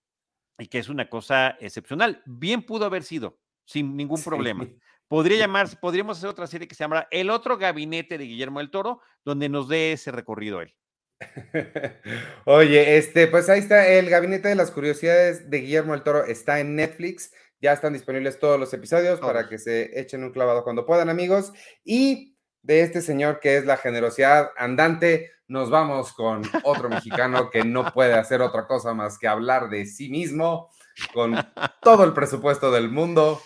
[0.60, 2.22] y que es una cosa excepcional.
[2.26, 4.66] Bien pudo haber sido sin ningún problema.
[5.06, 8.70] Podría llamarse, podríamos hacer otra serie que se llama El otro gabinete de Guillermo del
[8.70, 10.74] Toro, donde nos dé ese recorrido él.
[12.44, 16.60] Oye, este, pues ahí está el Gabinete de las Curiosidades de Guillermo el Toro, está
[16.60, 20.86] en Netflix, ya están disponibles todos los episodios para que se echen un clavado cuando
[20.86, 21.52] puedan, amigos.
[21.84, 27.64] Y de este señor que es la generosidad andante, nos vamos con otro mexicano que
[27.64, 30.70] no puede hacer otra cosa más que hablar de sí mismo,
[31.12, 31.34] con
[31.82, 33.42] todo el presupuesto del mundo.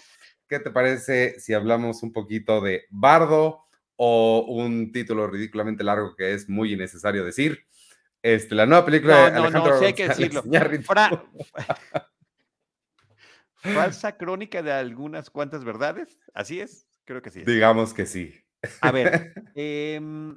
[0.47, 3.64] ¿Qué te parece si hablamos un poquito de Bardo
[3.97, 7.67] o un título ridículamente largo que es muy innecesario decir?
[8.23, 10.43] Este, la nueva película No, de no, no, Alejandro sí hay que decirlo.
[10.83, 11.25] Fra-
[13.57, 16.19] falsa crónica de algunas cuantas verdades.
[16.33, 17.41] Así es, creo que sí.
[17.41, 17.47] es.
[17.47, 18.35] Digamos que sí.
[18.81, 20.37] A ver, em,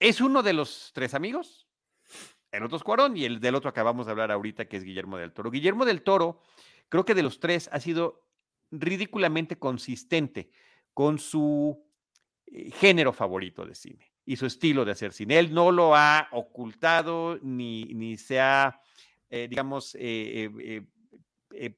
[0.00, 1.68] es uno de los tres amigos.
[2.50, 5.18] El otro es Cuarón y el del otro acabamos de hablar ahorita, que es Guillermo
[5.18, 5.50] del Toro.
[5.50, 6.42] Guillermo del Toro,
[6.88, 8.24] creo que de los tres ha sido
[8.70, 10.50] ridículamente consistente
[10.98, 11.80] con su
[12.46, 15.38] eh, género favorito de cine y su estilo de hacer cine.
[15.38, 18.80] Él no lo ha ocultado ni, ni se ha,
[19.30, 20.50] eh, digamos, eh,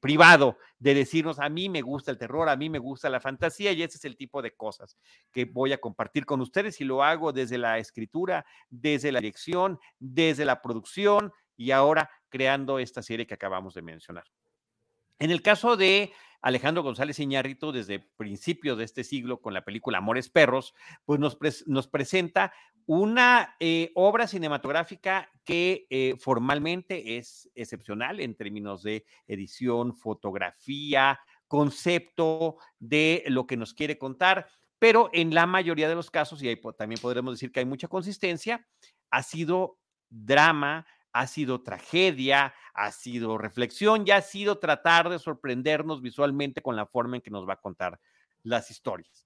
[0.01, 3.71] privado de decirnos, a mí me gusta el terror, a mí me gusta la fantasía
[3.73, 4.97] y ese es el tipo de cosas
[5.31, 9.79] que voy a compartir con ustedes y lo hago desde la escritura, desde la dirección,
[9.99, 14.25] desde la producción y ahora creando esta serie que acabamos de mencionar.
[15.19, 19.99] En el caso de Alejandro González Iñárritu, desde principios de este siglo, con la película
[19.99, 20.73] Amores Perros,
[21.05, 22.51] pues nos, nos presenta
[22.85, 32.57] una eh, obra cinematográfica que eh, formalmente es excepcional en términos de edición, fotografía, concepto
[32.79, 34.47] de lo que nos quiere contar,
[34.79, 37.87] pero en la mayoría de los casos, y ahí también podremos decir que hay mucha
[37.87, 38.65] consistencia,
[39.11, 39.77] ha sido
[40.09, 46.75] drama, ha sido tragedia, ha sido reflexión y ha sido tratar de sorprendernos visualmente con
[46.75, 47.99] la forma en que nos va a contar
[48.43, 49.25] las historias.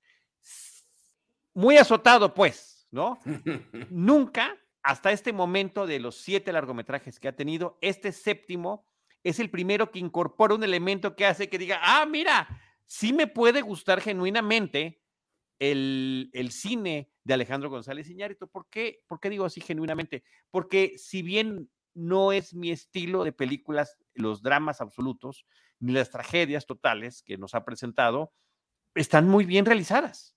[1.53, 3.19] Muy azotado, pues, ¿no?
[3.89, 8.87] Nunca, hasta este momento de los siete largometrajes que ha tenido, este séptimo
[9.23, 12.47] es el primero que incorpora un elemento que hace que diga, ah, mira,
[12.85, 15.01] sí me puede gustar genuinamente
[15.59, 18.47] el, el cine de Alejandro González Iñárritu.
[18.47, 19.01] ¿Por qué?
[19.07, 20.23] ¿Por qué digo así genuinamente?
[20.51, 25.45] Porque si bien no es mi estilo de películas, los dramas absolutos,
[25.79, 28.33] ni las tragedias totales que nos ha presentado,
[28.93, 30.35] están muy bien realizadas.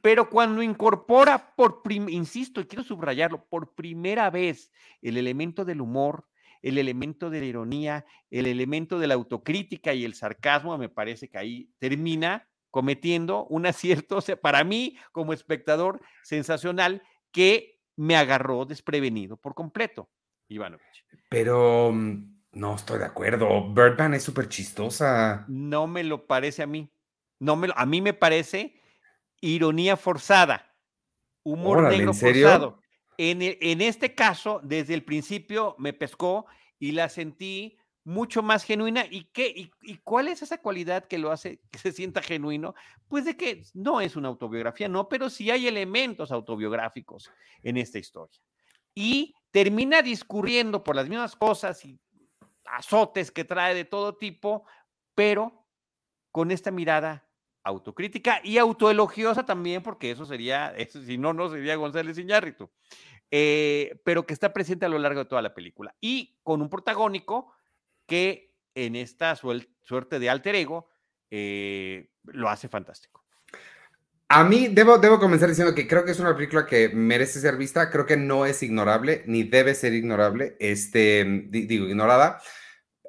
[0.00, 4.70] Pero cuando incorpora por, insisto, y quiero subrayarlo, por primera vez
[5.02, 6.28] el elemento del humor,
[6.62, 11.28] el elemento de la ironía, el elemento de la autocrítica y el sarcasmo, me parece
[11.28, 17.02] que ahí termina cometiendo un acierto, o sea, para mí como espectador sensacional
[17.32, 20.08] que me agarró desprevenido por completo.
[20.50, 21.04] Ivanovich.
[21.28, 23.72] Pero mm, no estoy de acuerdo.
[23.72, 25.44] Birdman es súper chistosa.
[25.48, 26.92] No me lo parece a mí.
[27.38, 28.74] No me a mí me parece
[29.40, 30.74] ironía forzada,
[31.42, 32.80] humor negro forzado.
[33.16, 36.46] En, e, en este caso, desde el principio me pescó
[36.78, 39.04] y la sentí mucho más genuina.
[39.10, 39.70] ¿Y qué?
[39.82, 42.74] Y, cuál es esa cualidad que lo hace que se sienta genuino?
[43.08, 47.30] Pues de que no es una autobiografía, no, pero sí hay elementos autobiográficos
[47.62, 48.40] en esta historia.
[48.94, 51.98] Y termina discurriendo por las mismas cosas y
[52.64, 54.64] azotes que trae de todo tipo,
[55.14, 55.66] pero
[56.30, 57.26] con esta mirada
[57.62, 62.70] autocrítica y autoelogiosa también, porque eso sería, eso, si no, no sería González Iñárritu,
[63.30, 66.70] eh, pero que está presente a lo largo de toda la película y con un
[66.70, 67.52] protagónico
[68.06, 70.88] que en esta suerte de alter ego
[71.30, 73.19] eh, lo hace fantástico.
[74.32, 77.56] A mí debo, debo comenzar diciendo que creo que es una película que merece ser
[77.56, 82.40] vista, creo que no es ignorable, ni debe ser ignorable, este, digo, ignorada,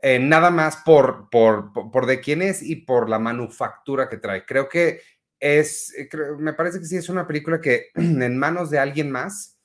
[0.02, 4.48] eh, nada más por, por, por, de quién es y por la manufactura que trae.
[4.48, 5.02] Creo que
[5.40, 9.60] es, eh, me parece que sí es una película que en manos de alguien más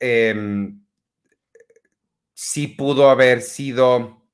[0.00, 0.84] em,
[2.32, 4.26] sí pudo haber sido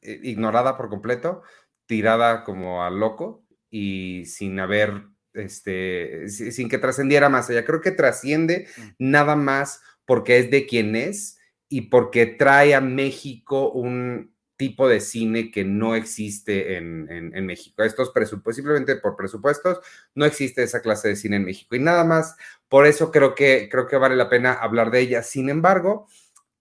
[0.00, 1.42] eh, ignorada por completo,
[1.86, 7.64] tirada como a loco y sin haber este, sin que trascendiera más allá.
[7.64, 8.82] Creo que trasciende mm.
[8.98, 15.00] nada más porque es de quien es y porque trae a México un tipo de
[15.00, 17.84] cine que no existe en, México.
[17.84, 19.78] Estos presupuestos, simplemente por presupuestos,
[20.14, 21.76] no existe esa clase de cine en México.
[21.76, 22.36] Y nada más,
[22.68, 25.22] por eso creo que, creo que vale la pena hablar de ella.
[25.22, 26.08] Sin embargo,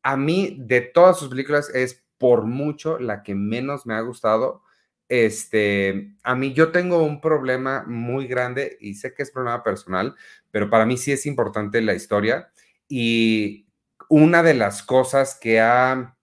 [0.03, 4.61] a mí de todas sus películas es por mucho la que menos me ha gustado
[5.09, 10.15] este, a mí yo tengo un problema muy grande y sé que es problema personal,
[10.51, 12.49] pero para mí sí es importante la historia
[12.87, 13.67] y
[14.09, 16.17] una de las cosas que ha,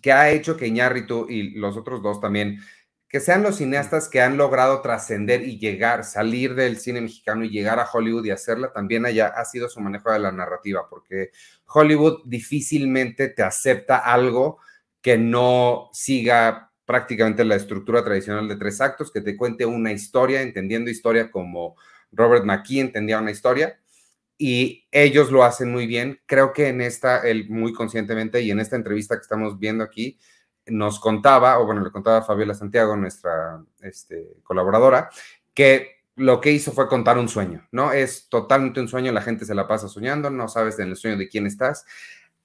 [0.00, 2.60] que ha hecho que Iñárritu y los otros dos también,
[3.08, 7.50] que sean los cineastas que han logrado trascender y llegar, salir del cine mexicano y
[7.50, 11.30] llegar a Hollywood y hacerla también allá, ha sido su manejo de la narrativa, porque
[11.66, 14.58] Hollywood difícilmente te acepta algo
[15.02, 20.42] que no siga prácticamente la estructura tradicional de tres actos, que te cuente una historia,
[20.42, 21.76] entendiendo historia como
[22.10, 23.78] Robert McKee entendía una historia,
[24.38, 26.20] y ellos lo hacen muy bien.
[26.26, 30.18] Creo que en esta, él muy conscientemente, y en esta entrevista que estamos viendo aquí,
[30.66, 35.10] nos contaba, o bueno, le contaba Fabiola Santiago, nuestra este, colaboradora,
[35.54, 37.92] que lo que hizo fue contar un sueño, ¿no?
[37.92, 41.16] Es totalmente un sueño, la gente se la pasa soñando, no sabes en el sueño
[41.16, 41.84] de quién estás.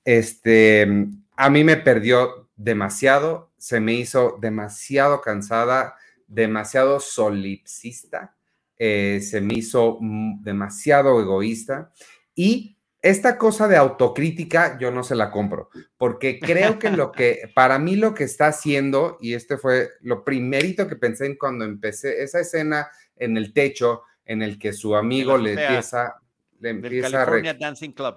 [0.06, 0.88] Este,
[1.36, 5.96] a mí me perdió demasiado, se me hizo demasiado cansada,
[6.28, 8.36] demasiado solipsista,
[8.78, 10.00] eh, se me hizo
[10.42, 11.92] demasiado egoísta.
[12.36, 17.52] Y esta cosa de autocrítica yo no se la compro, porque creo que lo que,
[17.56, 21.64] para mí lo que está haciendo, y este fue lo primerito que pensé en cuando
[21.64, 26.16] empecé, esa escena en el techo en el que su amigo le empieza,
[26.60, 28.16] le empieza California Dancing Club.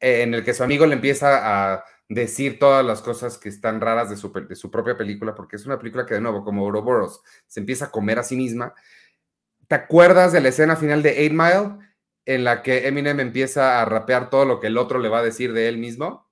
[0.00, 4.10] En el que su amigo le empieza a decir todas las cosas que están raras
[4.10, 7.22] de su, de su propia película, porque es una película que, de nuevo, como Ouroboros,
[7.46, 8.74] se empieza a comer a sí misma.
[9.66, 11.78] ¿Te acuerdas de la escena final de Eight Mile
[12.26, 15.24] en la que Eminem empieza a rapear todo lo que el otro le va a
[15.24, 16.30] decir de él mismo?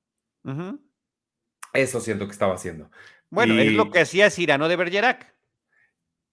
[1.72, 2.90] Eso siento que estaba haciendo.
[3.30, 5.32] Bueno, es lo que hacía Cyrano de Bergerac.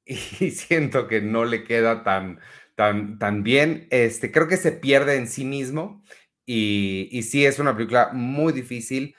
[0.40, 2.40] Y siento que no le queda tan,
[2.76, 3.88] tan, tan bien.
[3.92, 6.04] Este, creo que se pierde en sí mismo.
[6.48, 9.16] Y, y sí, es una película muy difícil,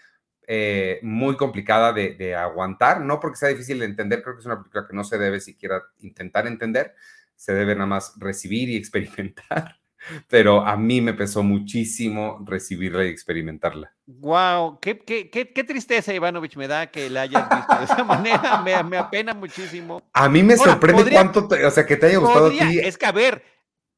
[0.52, 3.00] eh, muy complicada de, de, aguantar.
[3.00, 5.38] No porque sea difícil de entender, creo que es una película que no se debe
[5.38, 6.94] siquiera intentar entender.
[7.36, 9.80] Se debe nada más recibir y experimentar
[10.28, 13.92] pero a mí me pesó muchísimo recibirla y experimentarla.
[14.06, 18.04] Wow, qué, qué, qué, qué tristeza, Ivanovich, me da que la hayas visto de esa
[18.04, 20.02] manera, me, me apena muchísimo.
[20.12, 22.66] A mí me Ahora, sorprende podría, cuánto, te, o sea, que te haya gustado podría,
[22.66, 22.78] a ti.
[22.80, 23.44] Es que, a ver.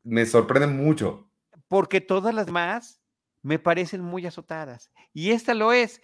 [0.02, 1.28] Me sorprende mucho.
[1.68, 3.00] Porque todas las demás
[3.42, 4.90] me parecen muy azotadas.
[5.12, 6.02] Y esta lo es,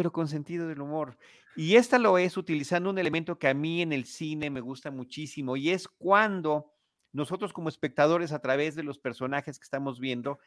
[0.00, 1.18] pero con sentido del humor.
[1.54, 4.90] Y esta lo es utilizando un elemento que a mí en el cine me gusta
[4.90, 6.72] muchísimo, y es cuando
[7.12, 10.38] nosotros como espectadores a través de los personajes que estamos viendo,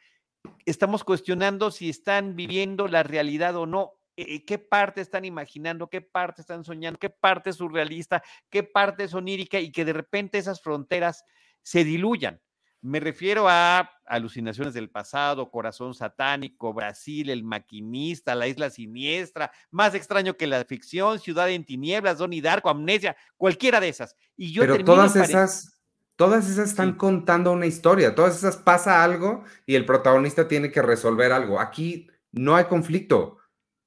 [0.66, 3.92] estamos cuestionando si están viviendo la realidad o no.
[4.16, 5.88] Eh, ¿Qué parte están imaginando?
[5.88, 6.98] ¿Qué parte están soñando?
[6.98, 8.24] ¿Qué parte es surrealista?
[8.50, 9.60] ¿Qué parte es onírica?
[9.60, 11.22] Y que de repente esas fronteras
[11.62, 12.40] se diluyan.
[12.84, 19.94] Me refiero a alucinaciones del pasado, corazón satánico, Brasil, el maquinista, la isla siniestra, más
[19.94, 24.14] extraño que la ficción, ciudad en tinieblas, Donnie Darko, amnesia, cualquiera de esas.
[24.36, 25.74] Y yo Pero todas esas,
[26.16, 26.96] Todas esas están sí.
[26.98, 31.60] contando una historia, todas esas pasa algo y el protagonista tiene que resolver algo.
[31.60, 33.38] Aquí no hay conflicto,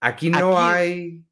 [0.02, 0.76] aquí no aquí...
[0.76, 1.24] hay...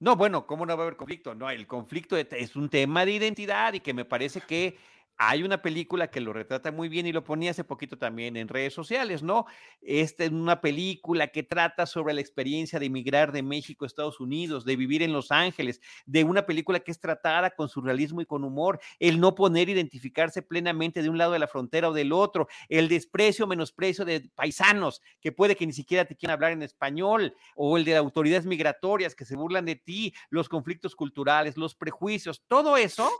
[0.00, 1.34] No, bueno, ¿cómo no va a haber conflicto?
[1.34, 4.78] No, el conflicto es un tema de identidad y que me parece que
[5.18, 8.46] hay una película que lo retrata muy bien y lo ponía hace poquito también en
[8.46, 9.46] redes sociales, ¿no?
[9.82, 14.20] Esta es una película que trata sobre la experiencia de emigrar de México a Estados
[14.20, 18.26] Unidos, de vivir en Los Ángeles, de una película que es tratada con surrealismo y
[18.26, 22.12] con humor, el no poner identificarse plenamente de un lado de la frontera o del
[22.12, 26.62] otro, el desprecio, menosprecio de paisanos que puede que ni siquiera te quieran hablar en
[26.62, 31.74] español, o el de autoridades migratorias que se burlan de ti, los conflictos culturales, los
[31.74, 33.10] prejuicios, todo eso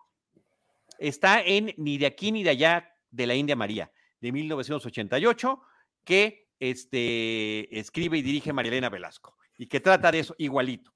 [0.99, 5.61] está en Ni de aquí ni de allá de la India María, de 1988,
[6.05, 10.93] que este, escribe y dirige María Elena Velasco, y que trata de eso igualito.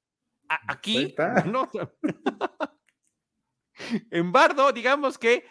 [0.48, 1.14] A, aquí,
[1.46, 1.70] no,
[4.10, 5.46] en Bardo, digamos que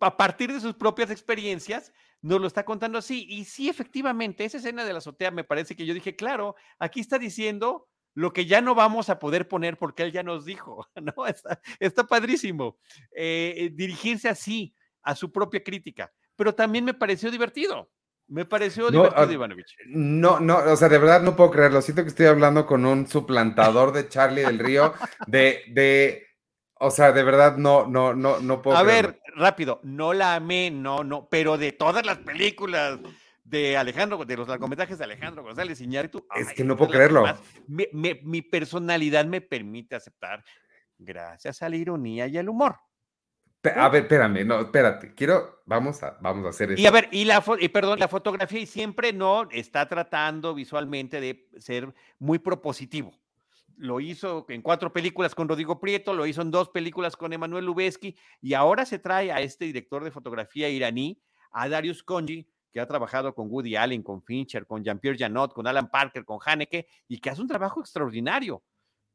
[0.00, 3.26] a partir de sus propias experiencias, nos lo está contando así.
[3.28, 7.00] Y sí, efectivamente, esa escena de la azotea me parece que yo dije, claro, aquí
[7.00, 10.86] está diciendo lo que ya no vamos a poder poner porque él ya nos dijo,
[11.00, 11.26] ¿no?
[11.26, 12.78] Está, está padrísimo.
[13.16, 17.90] Eh, dirigirse así a su propia crítica, pero también me pareció divertido.
[18.28, 19.76] Me pareció no, divertido, uh, Ivanovich.
[19.86, 21.82] No, no, o sea, de verdad no puedo creerlo.
[21.82, 24.94] Siento que estoy hablando con un suplantador de Charlie del Río,
[25.26, 26.26] de, de,
[26.74, 29.12] o sea, de verdad no, no, no, no puedo A creerlo.
[29.12, 33.00] ver, rápido, no la amé, no, no, pero de todas las películas
[33.52, 36.26] de Alejandro, de los largometrajes de Alejandro González Iñárritu.
[36.34, 37.24] Es ay, que no puedo creerlo.
[37.68, 40.42] Mi personalidad me permite aceptar,
[40.98, 42.76] gracias a la ironía y al humor.
[43.76, 46.82] A ver, espérame, no, espérate, quiero, vamos a, vamos a hacer eso.
[46.82, 51.20] Y a ver, y la, y perdón, la fotografía y siempre no está tratando visualmente
[51.20, 53.12] de ser muy propositivo.
[53.76, 57.66] Lo hizo en cuatro películas con Rodrigo Prieto, lo hizo en dos películas con Emanuel
[57.66, 61.22] Lubezki, y ahora se trae a este director de fotografía iraní,
[61.52, 65.66] a Darius Konji, que ha trabajado con Woody Allen, con Fincher, con Jean-Pierre Janot, con
[65.66, 68.62] Alan Parker, con Haneke, y que hace un trabajo extraordinario.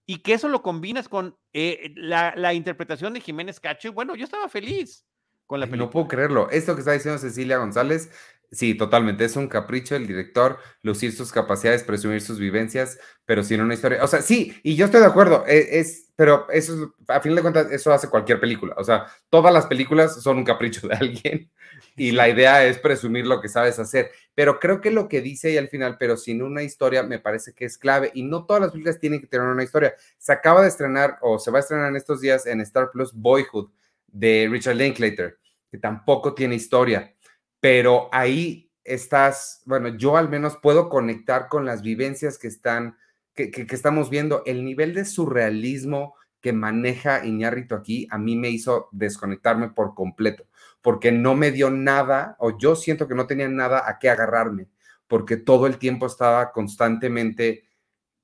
[0.06, 3.92] Y que eso lo combinas con eh, la, la, interpretación de Jiménez Cacho.
[3.92, 5.06] Bueno, yo estaba feliz
[5.46, 5.86] con la película.
[5.86, 6.50] No puedo creerlo.
[6.50, 8.12] Esto que está diciendo Cecilia González,
[8.52, 9.26] sí, totalmente.
[9.26, 14.04] Es un capricho del director lucir sus capacidades, presumir sus vivencias, pero sin una historia.
[14.04, 15.46] O sea, sí, y yo estoy de acuerdo.
[15.48, 18.74] Es, es pero eso es, a fin de cuentas, eso hace cualquier película.
[18.80, 21.52] O sea, todas las películas son un capricho de alguien
[21.96, 24.10] y la idea es presumir lo que sabes hacer.
[24.34, 27.54] Pero creo que lo que dice ahí al final, pero sin una historia, me parece
[27.54, 28.10] que es clave.
[28.16, 29.94] Y no todas las películas tienen que tener una historia.
[30.18, 33.14] Se acaba de estrenar, o se va a estrenar en estos días en Star Plus,
[33.14, 33.70] Boyhood,
[34.08, 35.38] de Richard Linklater,
[35.70, 37.14] que tampoco tiene historia.
[37.60, 42.98] Pero ahí estás, bueno, yo al menos puedo conectar con las vivencias que están,
[43.34, 44.44] que, que, estamos viendo.
[44.46, 50.48] El nivel de surrealismo que maneja Iñárritu aquí, a mí me hizo desconectarme por completo
[50.88, 54.70] porque no me dio nada, o yo siento que no tenía nada a qué agarrarme,
[55.08, 57.66] porque todo el tiempo estaba constantemente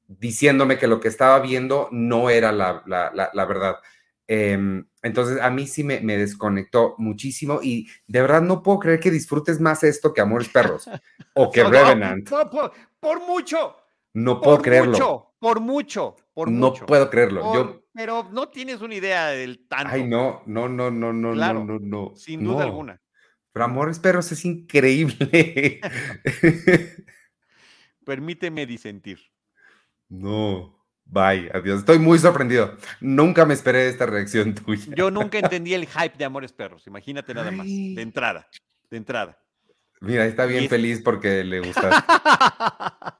[0.07, 3.75] diciéndome que lo que estaba viendo no era la, la, la verdad.
[4.27, 8.99] Eh, entonces, a mí sí me, me, desconectó muchísimo y de verdad no puedo creer
[8.99, 10.87] que disfrutes más esto que Amores Perros
[11.35, 12.29] o que no, Revenant.
[12.29, 13.75] No, por, por, mucho,
[14.13, 14.91] No puedo por creerlo.
[14.91, 16.85] mucho, por mucho, por no mucho.
[16.85, 17.41] puedo creerlo.
[17.41, 19.93] Por- Yo, Pero no tienes una idea del tanto.
[19.93, 22.15] ay, no, no, no, no, no, Claro, no, no, no.
[22.15, 23.01] Sin duda alguna.
[23.51, 25.81] Pero Amores Perros es increíble.
[28.05, 29.19] Permíteme disentir.
[30.09, 30.82] no.
[31.05, 31.79] Bye, adiós.
[31.79, 32.75] Estoy muy sorprendido.
[32.99, 34.93] Nunca me esperé esta reacción tuya.
[34.95, 36.87] Yo nunca entendí el hype de Amores Perros.
[36.87, 37.65] Imagínate nada más.
[37.67, 38.47] De entrada.
[38.89, 39.37] De entrada.
[40.01, 43.19] Mira, está bien es- feliz porque le gusta.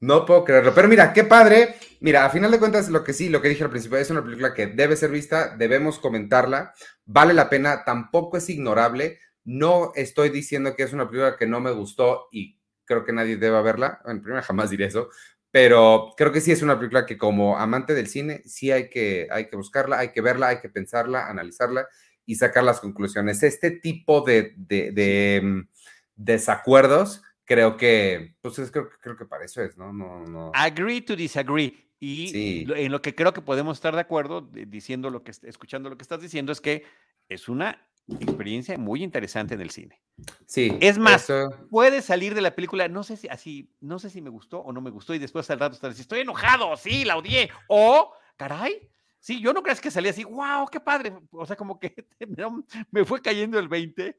[0.00, 0.72] No puedo creerlo.
[0.74, 1.74] Pero mira, qué padre.
[2.00, 4.22] Mira, a final de cuentas, lo que sí, lo que dije al principio, es una
[4.22, 6.72] película que debe ser vista, debemos comentarla,
[7.04, 9.18] vale la pena, tampoco es ignorable.
[9.42, 13.36] No estoy diciendo que es una película que no me gustó y creo que nadie
[13.38, 14.00] deba verla.
[14.04, 15.08] Bueno, primero jamás diré eso,
[15.50, 19.28] pero creo que sí es una película que como amante del cine, sí hay que,
[19.30, 21.86] hay que buscarla, hay que verla, hay que pensarla, analizarla
[22.26, 23.42] y sacar las conclusiones.
[23.42, 25.68] Este tipo de, de- de, mm,
[26.16, 29.92] desacuerdos, creo que, pues es- creo, creo que para eso es, ¿no?
[29.92, 30.52] No, no.
[30.54, 31.88] Agree to disagree.
[32.00, 32.66] Y Sí.
[32.76, 36.02] en lo que creo que podemos estar de acuerdo, diciendo lo que, escuchando lo que
[36.02, 36.84] estás diciendo, es que
[37.28, 37.87] es una
[38.20, 40.00] experiencia muy interesante en el cine.
[40.46, 40.76] Sí.
[40.80, 44.20] Es más, eso- Puedes salir de la película, no sé si así, no sé si
[44.22, 47.04] me gustó o no me gustó, y después al rato estar así, estoy enojado, sí,
[47.04, 47.50] la odié.
[47.68, 48.88] O, caray,
[49.20, 51.12] sí, yo no crees que salí así, wow, qué padre.
[51.32, 52.06] O sea, como que
[52.90, 54.16] me fue cayendo el 20.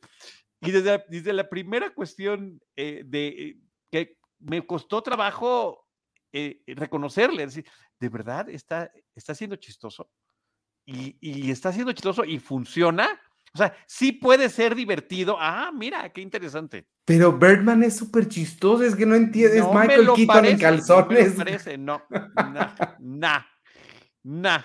[0.61, 3.57] Y desde la, desde la primera cuestión eh, de eh,
[3.89, 5.87] que me costó trabajo
[6.33, 7.65] eh, reconocerle, decir,
[7.99, 10.11] de verdad está, está siendo chistoso.
[10.85, 13.18] Y, y está siendo chistoso y funciona.
[13.53, 15.37] O sea, sí puede ser divertido.
[15.39, 16.87] Ah, mira, qué interesante.
[17.05, 19.61] Pero Birdman es súper chistoso, es que no entiendes.
[19.61, 21.33] No me Michael lo Keaton parece, en no me calzones.
[21.33, 23.41] parece, no, nah, nah,
[24.23, 24.61] nah.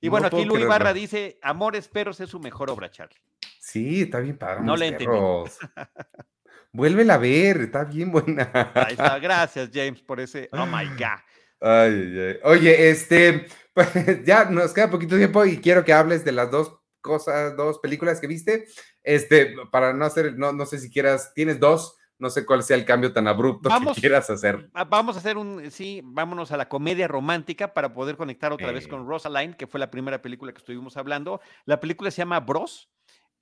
[0.00, 0.68] Y No bueno, aquí Luis creerlo.
[0.68, 3.18] Barra dice, Amores Perros es su mejor obra, Charlie.
[3.60, 4.64] Sí, está bien padre.
[4.64, 5.16] No le entendí.
[6.72, 8.50] Vuélvela a ver, está bien buena.
[8.74, 11.20] Ahí está, gracias James por ese, oh my God.
[11.60, 12.36] Ay, ay, ay.
[12.44, 16.79] Oye, este, pues ya nos queda poquito tiempo y quiero que hables de las dos
[17.00, 18.66] cosas, dos películas que viste.
[19.02, 22.76] Este, para no hacer, no, no sé si quieras, tienes dos, no sé cuál sea
[22.76, 23.94] el cambio tan abrupto Vamos.
[23.94, 24.70] que quieras hacer.
[24.88, 28.86] Vamos a hacer un, sí, vámonos a la comedia romántica para poder conectar otra vez
[28.86, 31.40] con Rosaline, que fue la primera película que estuvimos hablando.
[31.64, 32.90] La película se llama Bros.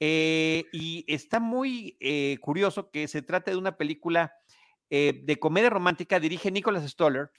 [0.00, 4.32] eh, y está muy eh, curioso que se trate de una película
[4.90, 7.30] eh, de comedia romántica, dirige Nicholas Stoller,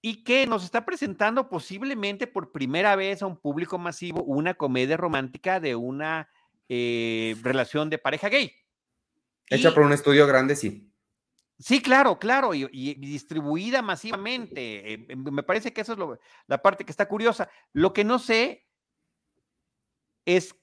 [0.00, 4.96] y que nos está presentando posiblemente por primera vez a un público masivo una comedia
[4.96, 6.28] romántica de una
[6.68, 8.52] eh, relación de pareja gay.
[9.48, 10.84] Hecha Y- por un estudio grande, sí.
[11.58, 14.92] Sí, claro, claro, y, y distribuida masivamente.
[14.94, 17.48] eh, me parece que eso es lo- la parte que está curiosa.
[17.72, 18.68] Lo que no sé
[20.24, 20.54] es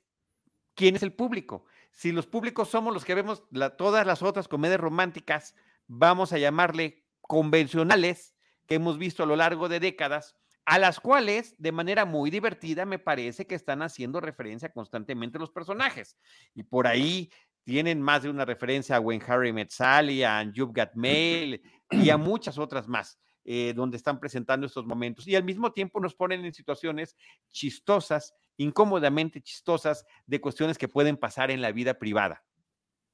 [0.75, 1.65] quién es el público.
[1.91, 5.55] Si los públicos somos los que vemos la- todas las otras comedias románticas,
[5.88, 8.34] vamos a llamarle convencionales,
[8.68, 10.36] que hemos visto a lo largo de décadas,
[10.66, 15.51] a las cuales, de manera muy divertida, me parece que están haciendo referencia constantemente los
[15.51, 16.18] personajes.
[16.55, 17.30] Y por ahí
[17.63, 21.61] tienen más de una referencia a When Harry Met Sally, a You've Got Mail
[21.91, 25.28] y a muchas otras más, eh, donde están presentando estos momentos.
[25.28, 27.16] Y al mismo tiempo nos ponen en situaciones
[27.51, 32.43] chistosas, incómodamente chistosas, de cuestiones que pueden pasar en la vida privada.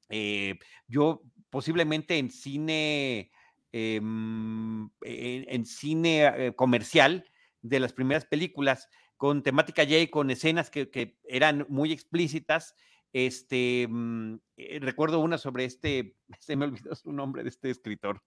[0.10, 3.32] Eh, yo posiblemente en cine,
[3.72, 7.26] em, en, en cine eh, comercial
[7.62, 12.76] de las primeras películas con temática gay, con escenas que, que eran muy explícitas.
[13.14, 18.22] Este, mm, eh, recuerdo una sobre este, se me olvidó su nombre de este escritor,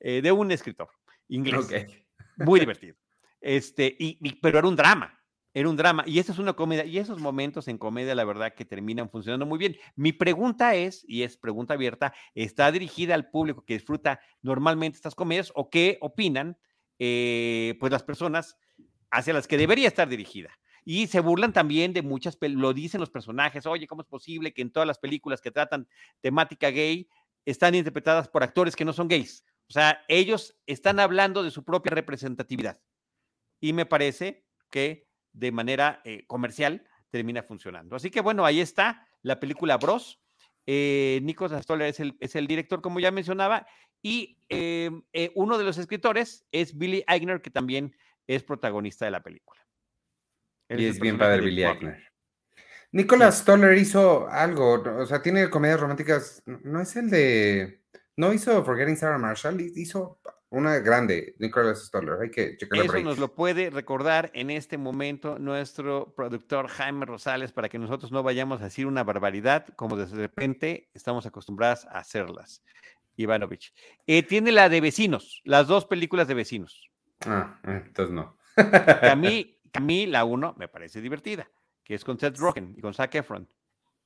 [0.00, 0.88] eh, de un escritor
[1.28, 1.68] inglés,
[2.36, 2.96] muy divertido.
[3.40, 5.18] Este, y, y- pero era un drama,
[5.56, 6.04] era un drama.
[6.06, 9.46] Y esa es una comedia, y esos momentos en comedia, la verdad, que terminan funcionando
[9.46, 9.74] muy bien.
[9.94, 15.14] Mi pregunta es, y es pregunta abierta, ¿está dirigida al público que disfruta normalmente estas
[15.14, 16.58] comedias o qué opinan
[16.98, 18.58] eh, pues las personas
[19.10, 20.50] hacia las que debería estar dirigida?
[20.84, 24.60] Y se burlan también de muchas, lo dicen los personajes, oye, ¿cómo es posible que
[24.60, 25.88] en todas las películas que tratan
[26.20, 27.08] temática gay
[27.46, 29.42] están interpretadas por actores que no son gays?
[29.70, 32.78] O sea, ellos están hablando de su propia representatividad.
[33.58, 35.05] Y me parece que
[35.36, 37.94] de manera eh, comercial termina funcionando.
[37.96, 40.20] Así que bueno, ahí está la película Bros.
[40.66, 43.66] Eh, Nico Stoller es el, es el director, como ya mencionaba,
[44.02, 47.94] y eh, eh, uno de los escritores es Billy Eichner, que también
[48.26, 49.60] es protagonista de la película.
[50.68, 51.62] Él Y es bien padre Billy.
[51.64, 52.02] Eichner.
[52.92, 57.82] Nicholas Stoller hizo algo, o sea, tiene comedias románticas, no- es el de,
[58.16, 60.20] no hizo Forgetting Sarah Marshall, hi- hizo
[60.56, 66.14] una grande, Nicholas Stoller, hay que Eso nos lo puede recordar en este momento nuestro
[66.14, 70.88] productor Jaime Rosales para que nosotros no vayamos a decir una barbaridad como de repente
[70.94, 72.62] estamos acostumbradas a hacerlas.
[73.16, 73.74] Ivanovich.
[74.06, 76.90] Eh, tiene la de Vecinos, las dos películas de Vecinos.
[77.26, 78.38] Ah, entonces no.
[78.56, 81.50] a mí, a mí la uno me parece divertida,
[81.84, 83.46] que es con Seth Rogen y con Zac Efron.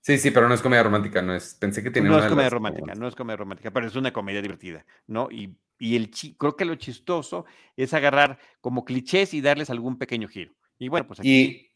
[0.03, 1.55] Sí, sí, pero no es comedia romántica, no es.
[1.55, 3.97] Pensé que tenía No una es comedia las- romántica, no es comedia romántica, pero es
[3.97, 5.29] una comedia divertida, ¿no?
[5.31, 7.45] Y, y el chi- creo que lo chistoso
[7.77, 10.55] es agarrar como clichés y darles algún pequeño giro.
[10.79, 11.71] Y bueno, pues aquí Y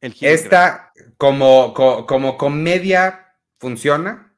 [0.00, 0.32] el giro.
[0.32, 4.34] esta, como, co- como comedia, funciona.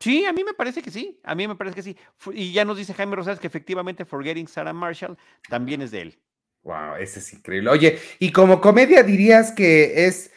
[0.00, 1.96] Sí, a mí me parece que sí, a mí me parece que sí.
[2.34, 5.16] Y ya nos dice Jaime Rosales que efectivamente Forgetting Sarah Marshall
[5.48, 6.18] también es de él.
[6.62, 7.70] Wow, ese es increíble.
[7.70, 10.30] Oye, y como comedia dirías que es,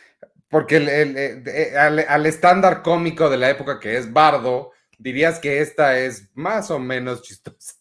[0.51, 4.71] porque el- el- el- eh, al, al estándar cómico de la época que es Bardo,
[4.99, 7.73] dirías que esta es más o menos chistosa.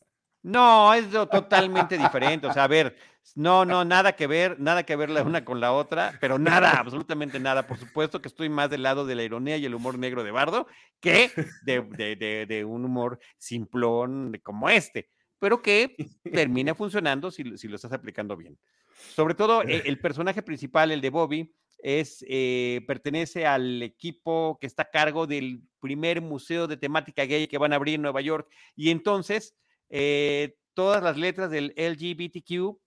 [0.43, 2.47] No, es totalmente diferente.
[2.47, 2.97] O sea, a ver,
[3.35, 6.79] no, no, nada que ver, nada que ver la una con la otra, pero nada,
[6.79, 7.67] absolutamente nada.
[7.67, 10.31] Por supuesto que estoy más del lado de la ironía y el humor negro de
[10.31, 10.67] Bardo
[11.01, 11.31] que
[11.65, 15.95] de, de- de- de un humor simplón como este, pero que
[16.33, 18.57] termina funcionando si, si lo estás aplicando bien.
[19.15, 24.67] Sobre todo, eh, el personaje principal, el de Bobby, es, eh, pertenece al equipo que
[24.67, 28.21] está a cargo del primer museo de temática gay que van a abrir en Nueva
[28.21, 28.49] York.
[28.77, 29.55] Y entonces,
[29.89, 32.79] eh, todas las letras del LGBTQ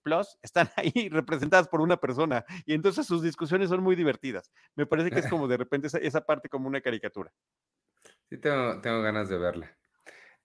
[0.42, 2.44] están ahí representadas por una persona.
[2.66, 4.50] Y entonces sus discusiones son muy divertidas.
[4.74, 7.32] Me parece que es como de repente esa, esa parte como una caricatura.
[8.28, 9.76] Sí, tengo, tengo ganas de verla.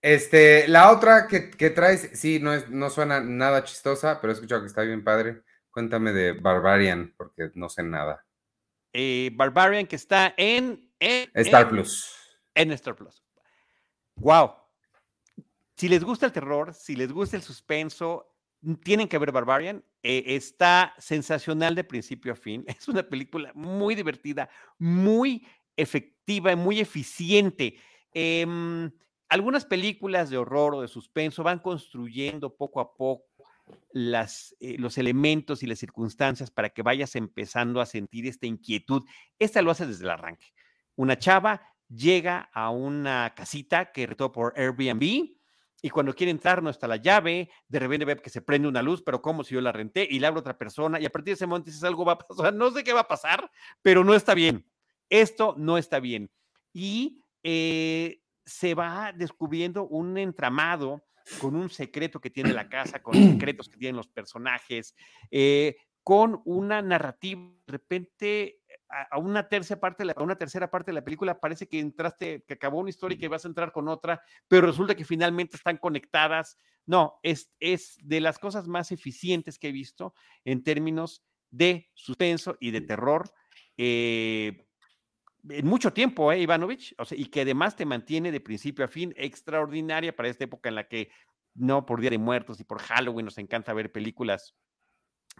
[0.02, 4.34] Este, la otra que, que traes, sí, no, es, no suena nada chistosa, pero he
[4.34, 5.42] escuchado que está bien padre.
[5.70, 8.24] Cuéntame de Barbarian, porque no sé nada.
[8.92, 12.04] Eh, Barbarian, que está en, en- Star en- Plus.
[12.54, 13.22] en Star Plus.
[14.16, 14.52] Wow.
[15.76, 18.34] Si les gusta el terror, si les gusta el suspenso,
[18.82, 19.82] tienen que ver Barbarian.
[20.02, 22.64] Eh, está sensacional de principio a fin.
[22.78, 27.76] Es una película muy divertida, muy efectiva y muy eficiente.
[28.12, 28.90] Em,
[29.28, 33.29] algunas películas de horror o de suspenso van construyendo poco a poco
[33.92, 39.04] las, eh, los elementos y las circunstancias para que vayas empezando a sentir esta inquietud.
[39.38, 40.52] Esta lo hace desde el arranque.
[40.96, 45.34] Una chava llega a una casita que rentó por Airbnb
[45.82, 48.82] y cuando quiere entrar no está la llave, de repente ve que se prende una
[48.82, 51.32] luz, pero como si yo la renté y la abre otra persona y a partir
[51.32, 53.50] de ese momento dices algo va a pasar, no sé qué va a pasar,
[53.82, 54.66] pero no está bien.
[55.08, 56.30] Esto no está bien.
[56.72, 61.02] Y eh, se va descubriendo un entramado
[61.36, 64.94] con un secreto que tiene la casa, con secretos que tienen los personajes,
[65.30, 70.36] eh, con una narrativa, de repente a, a una tercera parte, de la- a una
[70.36, 73.44] tercera parte de la película parece que entraste, que acabó una historia y que vas
[73.44, 76.56] a entrar con otra, pero resulta que finalmente están conectadas.
[76.86, 80.14] No, es, es de las cosas más eficientes que he visto
[80.44, 83.32] en términos de suspenso y de terror.
[83.76, 84.66] eh,
[85.48, 86.94] en mucho tiempo, ¿eh, Ivanovich?
[86.98, 90.68] O sea, y que además te mantiene de principio a fin extraordinaria para esta época
[90.68, 91.10] en la que,
[91.54, 94.54] no por Día de Muertos y por Halloween nos encanta ver películas,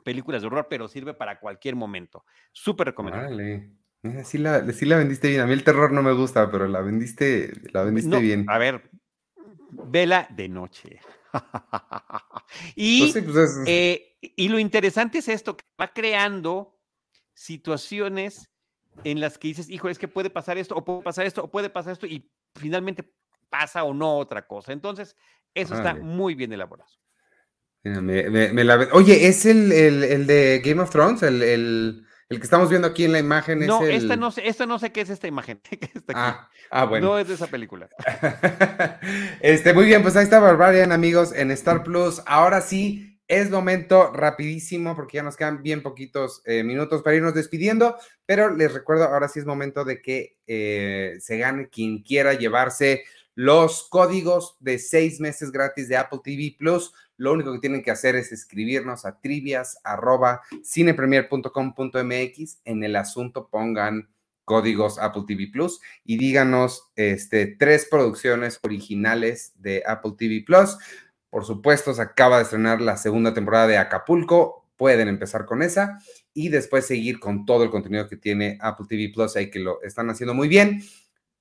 [0.05, 2.25] películas de horror, pero sirve para cualquier momento.
[2.53, 3.71] Súper recomendable.
[4.03, 4.25] Vale.
[4.25, 5.43] Sí la, sí la vendiste bien.
[5.43, 8.47] A mí el terror no me gusta, pero la vendiste, la vendiste No, bien.
[8.49, 8.91] A ver,
[9.71, 11.01] vela de noche.
[12.75, 16.81] y, Pues sí, pues es- eh, y lo interesante es esto, que va creando
[17.35, 18.51] situaciones
[19.05, 21.51] en las que dices, hijo, es que puede pasar esto, o puede pasar esto, o
[21.51, 23.13] puede pasar esto, y finalmente
[23.49, 24.73] pasa o no otra cosa.
[24.73, 25.17] Entonces,
[25.55, 26.91] eso está muy bien elaborado.
[27.83, 31.23] mira, me- me- me la Oye, ¿es el, el- el de Game of Thrones?
[31.23, 33.67] El, el- el que estamos viendo aquí en la imagen.
[33.67, 36.15] No, es esta no sé, esta no sé qué es esta imagen que está aquí.
[36.15, 37.09] Ah, ah, bueno.
[37.09, 37.89] No es de esa película.
[39.41, 42.23] este, muy bien, pues ahí está Barbarian, amigos, en Star Plus.
[42.27, 47.33] Ahora sí, es momento rapidísimo, porque ya nos quedan bien poquitos eh, minutos para irnos
[47.33, 52.35] despidiendo, pero les recuerdo, ahora sí es momento de que eh, se gane quien quiera
[52.35, 53.05] llevarse
[53.37, 56.93] los códigos de seis meses gratis de Apple TV Plus.
[57.17, 62.61] Lo único que tienen que hacer es escribirnos a trivias arroba cinepremier.com.mx.
[62.65, 64.09] En el asunto pongan
[64.45, 70.77] códigos Apple TV Plus y díganos este, tres producciones originales de Apple TV Plus.
[71.31, 74.67] Por supuesto, se acaba de estrenar la segunda temporada de Acapulco.
[74.77, 76.01] Pueden empezar con esa
[76.35, 79.81] y después seguir con todo el contenido que tiene Apple TV Plus, ahí que lo
[79.83, 80.83] están haciendo muy bien.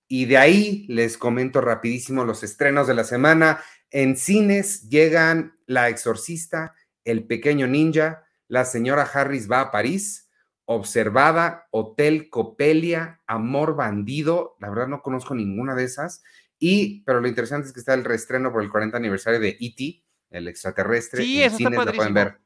[0.08, 3.62] Y de ahí les comento rapidísimo los estrenos de la semana.
[3.92, 10.30] En cines llegan La Exorcista, El Pequeño Ninja, La Señora Harris va a París,
[10.66, 14.56] Observada, Hotel Copelia, Amor Bandido.
[14.60, 16.22] La verdad no conozco ninguna de esas.
[16.60, 20.03] Y, pero lo interesante es que está el reestreno por el 40 aniversario de E.T.,
[20.30, 21.24] el extraterrestre.
[21.24, 22.14] Sí, En eso está cines pueden padrísimo.
[22.14, 22.38] ver.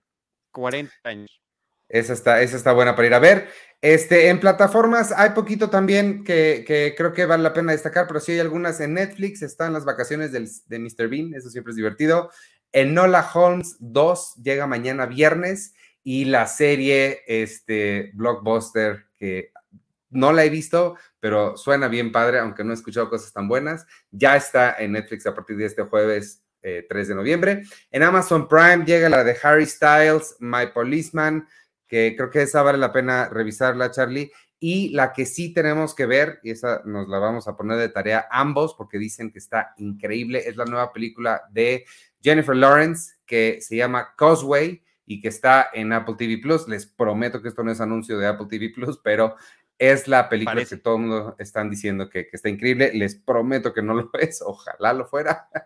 [0.51, 1.41] 40 años.
[1.89, 3.49] Esa está, esa está buena para ir a ver.
[3.82, 8.20] Este, en plataformas hay poquito también que, que, creo que vale la pena destacar, pero
[8.20, 11.09] sí hay algunas en Netflix, están las vacaciones del, de Mr.
[11.09, 12.32] Bean, eso siempre es divertido.
[12.72, 19.51] Enola Holmes 2 llega mañana viernes y la serie este, Blockbuster, que
[20.14, 23.86] no la he visto, pero suena bien padre, aunque no he escuchado cosas tan buenas,
[24.11, 27.64] ya está en Netflix a partir de este jueves 3 eh, de noviembre.
[27.91, 31.47] En Amazon Prime llega la de Harry Styles, My Policeman,
[31.88, 34.32] que creo que esa vale la pena revisarla, Charlie.
[34.59, 37.89] Y la que sí tenemos que ver, y esa nos la vamos a poner de
[37.89, 41.86] tarea ambos, porque dicen que está increíble, es la nueva película de
[42.22, 46.68] Jennifer Lawrence, que se llama Causeway y que está en Apple TV Plus.
[46.70, 49.36] Les prometo que esto no es anuncio de Apple TV Plus, pero
[49.92, 52.92] es la película que todo el mundo están diciendo que, que, está increíble.
[52.94, 54.42] Les prometo que no lo es.
[54.42, 55.50] Ojalá lo fuera.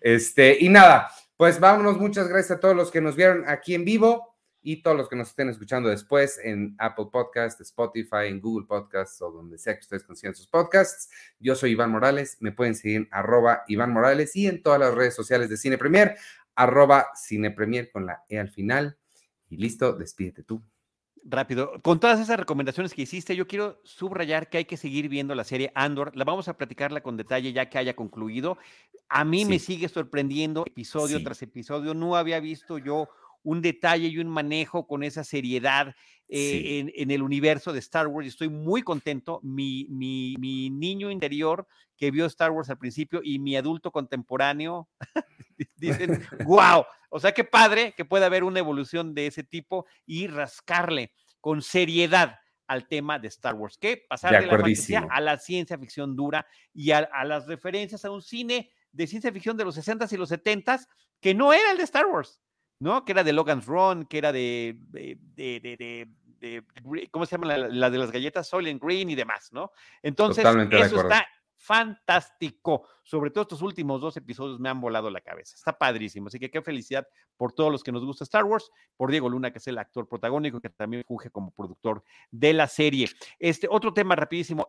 [0.00, 1.96] Este, y nada, pues vámonos.
[1.96, 5.14] Muchas gracias a todos los que nos vieron aquí en vivo y todos los que
[5.14, 9.80] nos estén escuchando después en Apple Podcast, Spotify, en Google Podcasts o donde sea que
[9.80, 11.10] ustedes consigan sus podcasts.
[11.38, 14.94] Yo soy Iván Morales, me pueden seguir en arroba Iván Morales y en todas las
[14.94, 16.16] redes sociales de Cine Premier,
[16.56, 18.98] arroba Cine Premier con la E al final.
[19.48, 20.62] Y listo, despídete tú.
[21.24, 25.36] Rápido, con todas esas recomendaciones que hiciste, yo quiero subrayar que hay que seguir viendo
[25.36, 26.10] la serie Andor.
[26.16, 28.58] La vamos a platicarla con detalle ya que haya concluido.
[29.08, 31.94] A mí me sigue sorprendiendo episodio tras episodio.
[31.94, 33.08] No había visto yo
[33.44, 35.94] un detalle y un manejo con esa seriedad
[36.28, 38.26] eh, en, el universo de Star Wars.
[38.26, 39.38] Estoy muy contento.
[39.42, 41.66] Mi, mi, mi, niño interior
[41.96, 44.88] que vio Star Wars al principio y mi adulto contemporáneo
[45.76, 50.26] dicen, wow, o sea, qué padre que pueda haber una evolución de ese tipo y
[50.26, 55.38] rascarle con seriedad al tema de Star Wars, que pasar de, la fantasía a la
[55.38, 59.64] ciencia ficción dura y a, a, las referencias a un cine de ciencia ficción de
[59.64, 60.86] los 60s y los 70s
[61.20, 62.40] que no era el de Star Wars.
[62.82, 63.04] ¿no?
[63.04, 66.08] Que era de Logan's Run, que era de, de, de,
[66.40, 66.64] de
[67.12, 67.56] ¿cómo se llama?
[67.56, 69.70] La, de las galletas Soylent Green y demás, ¿no?
[70.02, 71.24] Entonces, eso está
[71.62, 72.88] fantástico.
[73.04, 75.54] Sobre todo estos últimos dos episodios me han volado la cabeza.
[75.54, 76.26] Está padrísimo.
[76.26, 77.06] Así que qué felicidad
[77.36, 80.08] por todos los que nos gusta Star Wars, por Diego Luna, que es el actor
[80.08, 83.08] protagónico, que también funge como productor de la serie.
[83.38, 84.66] Este otro tema rapidísimo,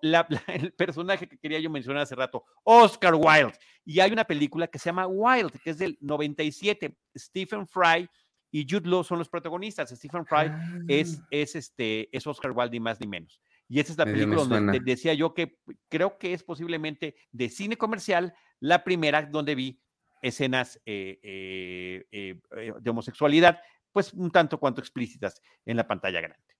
[0.47, 3.57] el personaje que quería yo mencionar hace rato, Oscar Wilde.
[3.85, 6.95] Y hay una película que se llama Wilde, que es del 97.
[7.17, 8.07] Stephen Fry
[8.51, 9.89] y Jude Law son los protagonistas.
[9.89, 10.51] Stephen Fry
[10.87, 11.27] es, ah.
[11.31, 13.41] es, este, es Oscar Wilde, ni más ni menos.
[13.73, 15.57] Y esa es la película donde decía yo que
[15.89, 19.81] creo que es posiblemente de cine comercial la primera donde vi
[20.21, 23.59] escenas eh, eh, eh, de homosexualidad,
[23.91, 26.53] pues un tanto cuanto explícitas en la pantalla grande.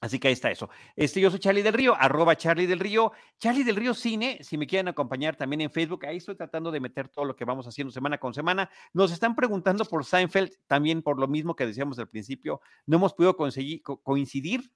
[0.00, 0.68] Así que ahí está eso.
[0.96, 4.58] Este, yo soy Charlie del Río, arroba Charlie del Río, Charlie del Río Cine, si
[4.58, 7.68] me quieren acompañar también en Facebook, ahí estoy tratando de meter todo lo que vamos
[7.68, 8.68] haciendo semana con semana.
[8.92, 13.14] Nos están preguntando por Seinfeld, también por lo mismo que decíamos al principio, no hemos
[13.14, 14.72] podido conseguir, coincidir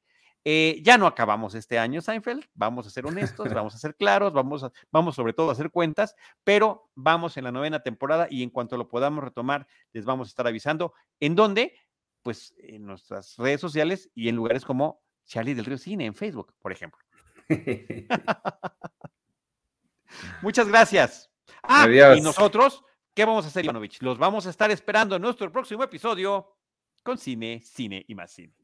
[0.51, 4.33] eh, ya no acabamos este año, Seinfeld, vamos a ser honestos, vamos a ser claros,
[4.33, 8.43] vamos, a, vamos sobre todo a hacer cuentas, pero vamos en la novena temporada y
[8.43, 10.95] en cuanto lo podamos retomar, les vamos a estar avisando.
[11.21, 11.75] ¿En dónde?
[12.23, 16.55] Pues en nuestras redes sociales y en lugares como Charlie del Río Cine, en Facebook,
[16.61, 17.05] por ejemplo.
[20.41, 21.31] Muchas gracias.
[21.63, 21.87] Ah,
[22.17, 22.83] y nosotros,
[23.13, 24.01] ¿qué vamos a hacer, Ivanovich?
[24.01, 26.57] Los vamos a estar esperando en nuestro próximo episodio
[27.03, 28.55] con Cine, Cine y más Cine.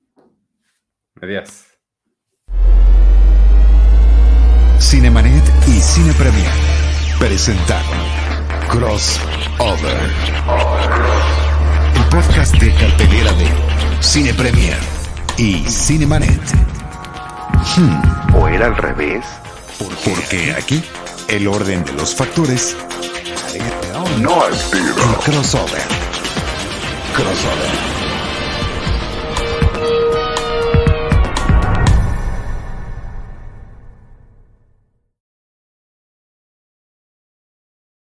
[1.21, 1.74] Adiós.
[4.79, 6.51] Cinemanet y Cine Premier
[7.19, 7.99] presentaron
[8.69, 10.11] Crossover,
[11.95, 13.47] el podcast de cartelera de
[14.01, 14.79] Cine Premier
[15.37, 16.41] y Cinemanet.
[17.77, 18.37] Hmm.
[18.37, 19.25] ¿O era al revés?
[20.05, 20.83] Porque aquí
[21.29, 22.77] el orden de los factores
[24.21, 24.89] no altera.
[24.89, 25.83] El crossover.
[27.15, 27.94] Crossover.